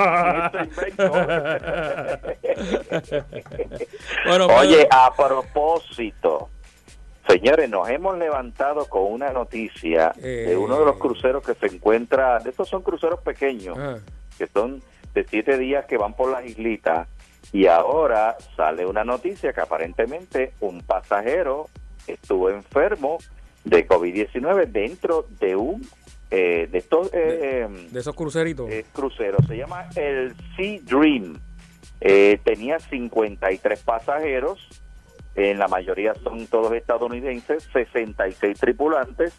Bueno, 4.27 4.47
Oye, 4.47 4.87
a 4.91 5.11
propósito, 5.15 6.49
señores, 7.33 7.69
nos 7.71 7.89
hemos 7.89 8.19
levantado 8.19 8.87
con 8.87 9.11
una 9.13 9.33
noticia 9.33 10.13
de 10.17 10.53
Eh. 10.53 10.57
uno 10.57 10.79
de 10.79 10.85
los 10.85 10.97
cruceros 10.99 11.45
que 11.45 11.55
se 11.55 11.75
encuentra, 11.75 12.39
de 12.41 12.51
estos 12.51 12.69
son 12.69 12.83
cruceros 12.83 13.21
pequeños, 13.21 13.77
ah, 13.79 13.99
que 14.39 14.47
son 14.47 14.83
de 15.15 15.25
siete 15.25 15.59
días 15.59 15.85
que 15.87 15.97
van 15.97 16.15
por 16.15 16.31
las 16.31 16.45
islitas, 16.45 17.09
y 17.53 17.67
ahora 17.67 18.37
sale 18.57 18.87
una 18.87 19.05
noticia 19.05 19.53
que 19.53 19.61
aparentemente 19.61 20.53
un 20.61 20.81
pasajero 20.83 21.67
estuvo 22.07 22.51
enfermo 22.51 23.19
de 23.65 23.87
COVID-19 23.87 24.67
dentro 24.71 25.27
de 25.41 25.55
un 25.57 25.83
eh, 26.31 26.67
de 26.71 26.79
estos 26.79 27.11
eh, 27.13 27.69
de 27.91 28.01
esos 28.01 28.15
cruceritos. 28.17 28.71
eh, 28.71 28.87
crucero. 28.93 29.37
Se 29.47 29.55
llama 29.57 29.89
el 29.97 30.35
Sea 30.57 30.81
Dream. 30.83 31.39
Eh, 32.01 32.41
tenía 32.43 32.79
53 32.81 33.81
pasajeros. 33.83 34.67
En 35.35 35.59
la 35.59 35.69
mayoría 35.69 36.15
son 36.15 36.47
todos 36.47 36.73
estadounidenses, 36.73 37.69
66 37.73 38.59
tripulantes. 38.59 39.35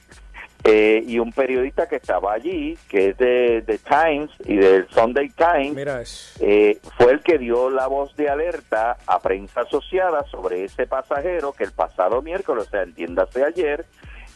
eh, 0.63 1.03
y 1.05 1.19
un 1.19 1.33
periodista 1.33 1.87
que 1.89 1.97
estaba 1.97 2.33
allí, 2.33 2.77
que 2.87 3.09
es 3.09 3.17
de, 3.17 3.61
de 3.61 3.77
Times 3.79 4.29
y 4.45 4.55
del 4.55 4.87
Sunday 4.89 5.29
Times, 5.29 5.75
Mira, 5.75 6.01
eh, 6.39 6.79
fue 6.97 7.11
el 7.11 7.19
que 7.21 7.37
dio 7.37 7.69
la 7.69 7.87
voz 7.87 8.15
de 8.15 8.29
alerta 8.29 8.95
a 9.05 9.19
prensa 9.19 9.61
asociada 9.61 10.23
sobre 10.31 10.63
ese 10.63 10.87
pasajero 10.87 11.51
que 11.51 11.65
el 11.65 11.73
pasado 11.73 12.21
miércoles, 12.21 12.67
o 12.67 12.69
sea, 12.69 12.83
entiéndase 12.83 13.43
ayer, 13.43 13.85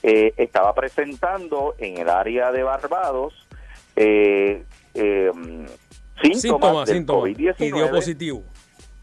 eh, 0.04 0.34
estaba 0.38 0.74
presentando 0.76 1.76
en 1.78 1.98
el 1.98 2.10
área 2.10 2.52
de 2.52 2.63
Barbados 2.63 3.34
eh, 3.96 4.63
eh, 4.93 5.32
síntomas, 6.22 6.41
síntomas, 6.41 6.88
del 6.88 6.98
síntomas. 6.98 7.30
Y 7.30 7.34
dio 7.34 7.54
COVID-19, 7.56 7.89
positivo. 7.89 8.43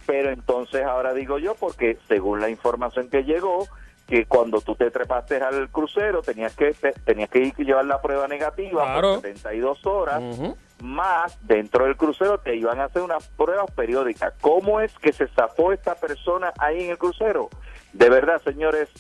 Pero 0.06 0.30
entonces 0.30 0.82
ahora 0.84 1.12
digo 1.14 1.38
yo, 1.38 1.54
porque 1.54 1.98
según 2.08 2.40
la 2.40 2.48
información 2.48 3.08
que 3.10 3.24
llegó, 3.24 3.66
que 4.06 4.26
cuando 4.26 4.60
tú 4.60 4.74
te 4.74 4.90
trepaste 4.90 5.36
al 5.36 5.70
crucero 5.70 6.20
tenías 6.22 6.54
que 6.54 6.72
te- 6.74 6.92
tenías 6.92 7.30
que 7.30 7.38
ir 7.38 7.54
llevar 7.56 7.86
la 7.86 8.02
prueba 8.02 8.28
negativa 8.28 8.82
Claro. 8.84 9.14
por 9.14 9.22
72 9.22 9.86
horas 9.86 10.20
Ujú. 10.22 10.56
más 10.82 11.38
dentro 11.46 11.86
del 11.86 11.96
crucero 11.96 12.36
te 12.38 12.54
iban 12.54 12.80
a 12.80 12.84
hacer 12.84 13.00
unas 13.00 13.26
pruebas 13.28 13.70
periódicas. 13.70 14.34
¿Cómo 14.42 14.80
es 14.80 14.92
que 14.98 15.12
se 15.14 15.26
zafó 15.28 15.72
esta 15.72 15.94
persona 15.94 16.52
ahí 16.58 16.84
en 16.84 16.90
el 16.90 16.98
crucero? 16.98 17.48
De 17.94 18.10
verdad, 18.10 18.42
señores, 18.42 18.90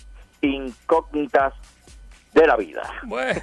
incógnitas 0.40 1.52
de 2.34 2.46
la 2.46 2.56
vida. 2.56 2.82
Bueno, 3.06 3.40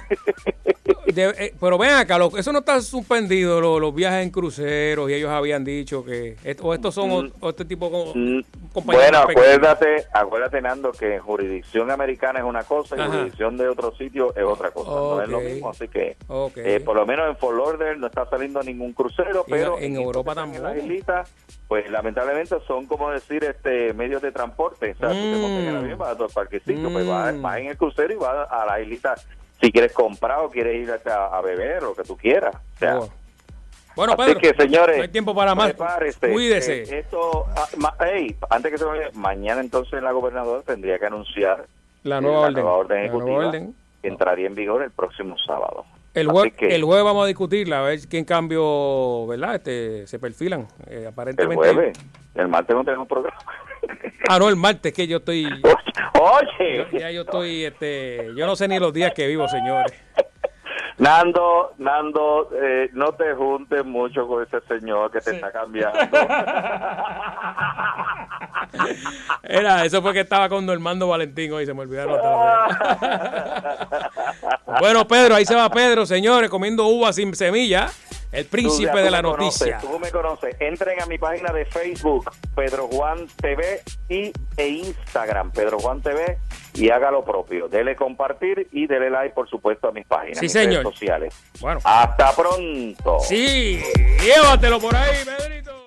de- 1.06 1.34
eh, 1.38 1.54
pero 1.60 1.78
ven 1.78 1.90
acá, 1.90 2.18
lo- 2.18 2.36
eso 2.36 2.52
no 2.52 2.58
está 2.60 2.80
suspendido, 2.80 3.60
lo- 3.60 3.80
los 3.80 3.94
viajes 3.94 4.22
en 4.22 4.30
cruceros, 4.30 5.10
y 5.10 5.14
ellos 5.14 5.30
habían 5.30 5.64
dicho 5.64 6.04
que, 6.04 6.36
o 6.60 6.74
estos 6.74 6.94
son, 6.94 7.26
Mm. 7.26 7.32
o 7.40 7.48
este 7.50 7.64
tipo 7.64 7.90
como 7.90 8.12
Mm, 8.14 8.40
compañías 8.72 9.10
Bueno, 9.10 9.18
acuérdate, 9.30 10.04
acuérdate, 10.12 10.60
Nando, 10.60 10.92
que 10.92 11.18
jurisdicción 11.18 11.90
americana 11.90 12.40
es 12.40 12.44
una 12.44 12.64
cosa 12.64 12.96
y 12.96 13.00
jurisdicción 13.10 13.56
de 13.56 13.68
otro 13.68 13.94
sitio 13.96 14.34
es 14.36 14.44
otra 14.44 14.70
cosa. 14.70 14.90
No 14.90 15.22
es 15.22 15.28
lo 15.28 15.40
mismo, 15.40 15.70
así 15.70 15.88
que 15.88 16.16
eh, 16.56 16.80
por 16.84 16.96
lo 16.96 17.06
menos 17.06 17.28
en 17.28 17.36
Fort 17.36 17.56
Lauderdale 17.56 17.96
no 17.98 18.06
está 18.08 18.26
saliendo 18.28 18.62
ningún 18.62 18.92
crucero, 18.92 19.44
Y 19.46 19.50
pero 19.50 19.78
en 19.78 19.96
Europa 19.96 20.32
En 20.32 20.36
tampoco. 20.36 20.62
las 20.64 20.76
islitas, 20.76 21.30
pues 21.72 21.90
lamentablemente 21.90 22.54
son 22.66 22.84
como 22.84 23.10
decir 23.10 23.42
este 23.44 23.94
medios 23.94 24.20
de 24.20 24.30
transporte. 24.30 24.90
O 24.90 24.94
sea, 24.98 25.08
tú 25.08 25.14
te 25.14 25.38
montas 25.38 25.60
en 25.62 25.68
el 25.68 25.72
Mm. 25.72 25.78
avión, 25.78 25.98
vas 25.98 26.10
a 26.10 26.16
tu 26.18 26.26
parquecito, 26.26 26.90
pues 26.92 27.06
Mm. 27.06 27.08
vas, 27.08 27.40
vas 27.40 27.56
en 27.60 27.66
el 27.68 27.78
crucero 27.78 28.12
y 28.12 28.16
vas 28.16 28.46
a 28.50 28.66
la 28.66 28.78
islita 28.82 29.14
si 29.58 29.72
quieres 29.72 29.90
comprar 29.94 30.40
o 30.40 30.50
quieres 30.50 30.76
ir 30.86 30.90
a, 31.10 31.26
a 31.28 31.40
beber, 31.40 31.82
lo 31.82 31.94
que 31.94 32.02
tú 32.02 32.14
quieras. 32.14 32.54
O 32.74 32.78
sea, 32.78 32.98
Oh. 32.98 33.08
Bueno, 33.96 34.12
Así 34.18 34.34
Pedro, 34.34 34.40
que, 34.40 34.62
señores, 34.62 34.96
no 34.98 35.02
hay 35.02 35.08
tiempo 35.08 35.34
para 35.34 35.54
más. 35.54 35.72
Cuídese. 36.20 36.82
Eh, 36.82 36.98
esto, 36.98 37.46
ah, 37.56 37.66
ma- 37.78 37.96
ey, 38.06 38.36
antes 38.50 38.70
que 38.72 38.76
se 38.76 38.84
olvide, 38.84 39.10
mañana 39.14 39.62
entonces 39.62 40.02
la 40.02 40.12
gobernadora 40.12 40.60
tendría 40.62 40.98
que 40.98 41.06
anunciar 41.06 41.64
la 42.02 42.18
eh, 42.18 42.20
nueva 42.20 42.40
orden. 42.40 42.54
nueva 42.54 42.72
orden 42.72 42.98
La 42.98 43.04
ejecutiva 43.04 43.30
nueva 43.36 43.48
orden. 43.48 43.74
que 44.02 44.08
entraría 44.08 44.46
en 44.46 44.54
vigor 44.54 44.82
el 44.82 44.90
próximo 44.90 45.36
sábado. 45.38 45.86
El, 46.14 46.28
jue- 46.28 46.52
que- 46.54 46.74
el 46.74 46.84
jueves 46.84 47.04
vamos 47.04 47.24
a 47.24 47.26
discutirla, 47.26 47.78
a 47.80 47.82
ver 47.82 48.00
quién 48.08 48.24
cambio, 48.24 49.26
¿verdad? 49.26 49.54
Este, 49.56 50.06
se 50.06 50.18
perfilan. 50.18 50.62
Eh, 50.86 50.98
El 51.02 51.06
aparentemente. 51.06 51.54
jueves, 51.56 51.98
el 52.34 52.48
martes 52.48 52.76
no 52.76 52.84
tenemos 52.84 53.08
programa. 53.08 53.38
Ah, 54.28 54.38
no, 54.38 54.48
el 54.48 54.56
martes, 54.56 54.92
que 54.92 55.06
yo 55.06 55.16
estoy. 55.18 55.44
Oye, 56.20 56.86
yo- 56.92 56.98
ya 56.98 57.10
yo 57.10 57.22
estoy, 57.22 57.64
este, 57.64 58.28
yo 58.36 58.46
no 58.46 58.56
sé 58.56 58.68
ni 58.68 58.78
los 58.78 58.92
días 58.92 59.12
que 59.14 59.26
vivo, 59.26 59.48
señores. 59.48 59.92
Nando, 61.02 61.72
Nando, 61.78 62.48
eh, 62.54 62.88
no 62.92 63.12
te 63.14 63.34
juntes 63.34 63.84
mucho 63.84 64.24
con 64.28 64.40
ese 64.40 64.60
señor 64.68 65.10
que 65.10 65.20
te 65.20 65.32
está 65.34 65.50
cambiando. 65.50 65.98
Era, 69.42 69.84
eso 69.84 70.00
fue 70.00 70.12
que 70.12 70.20
estaba 70.20 70.48
con 70.48 70.64
Normando 70.64 71.08
Valentín 71.08 71.52
hoy, 71.52 71.66
se 71.66 71.74
me 71.74 71.80
olvidaron 71.80 72.18
Bueno, 74.78 75.06
Pedro, 75.08 75.34
ahí 75.34 75.44
se 75.44 75.56
va 75.56 75.68
Pedro, 75.70 76.06
señores, 76.06 76.48
comiendo 76.48 76.86
uvas 76.86 77.16
sin 77.16 77.34
semilla. 77.34 77.88
El 78.30 78.44
Tú 78.44 78.50
príncipe 78.52 78.94
ya- 78.94 79.02
de 79.02 79.10
la 79.10 79.22
conoces, 79.22 79.72
noticia. 79.72 79.78
tú 79.90 79.98
me 79.98 80.08
conoces. 80.10 80.54
Entren 80.60 81.02
a 81.02 81.06
mi 81.06 81.18
página 81.18 81.52
de 81.52 81.64
Facebook, 81.66 82.30
Pedro 82.54 82.86
Juan 82.88 83.26
TV 83.40 83.80
y, 84.08 84.32
e 84.56 84.68
Instagram, 84.68 85.50
Pedro 85.50 85.78
Juan 85.80 86.00
TV, 86.00 86.38
y 86.74 86.90
haga 86.90 87.10
lo 87.10 87.24
propio. 87.24 87.68
Dele 87.68 87.94
compartir 87.96 88.68
y 88.72 88.86
dele 88.86 89.10
like, 89.10 89.34
por 89.34 89.48
supuesto, 89.48 89.88
a 89.88 89.92
mis 89.92 90.06
páginas, 90.06 90.38
Sí, 90.38 90.44
mis 90.46 90.52
señor. 90.52 90.82
redes 90.84 90.94
sociales. 90.98 91.34
Bueno, 91.60 91.80
Hasta 91.84 92.32
pronto. 92.34 93.18
sí, 93.20 93.80
llévatelo 94.22 94.80
por 94.80 94.94
ahí, 94.96 95.16
Pedro. 95.24 95.81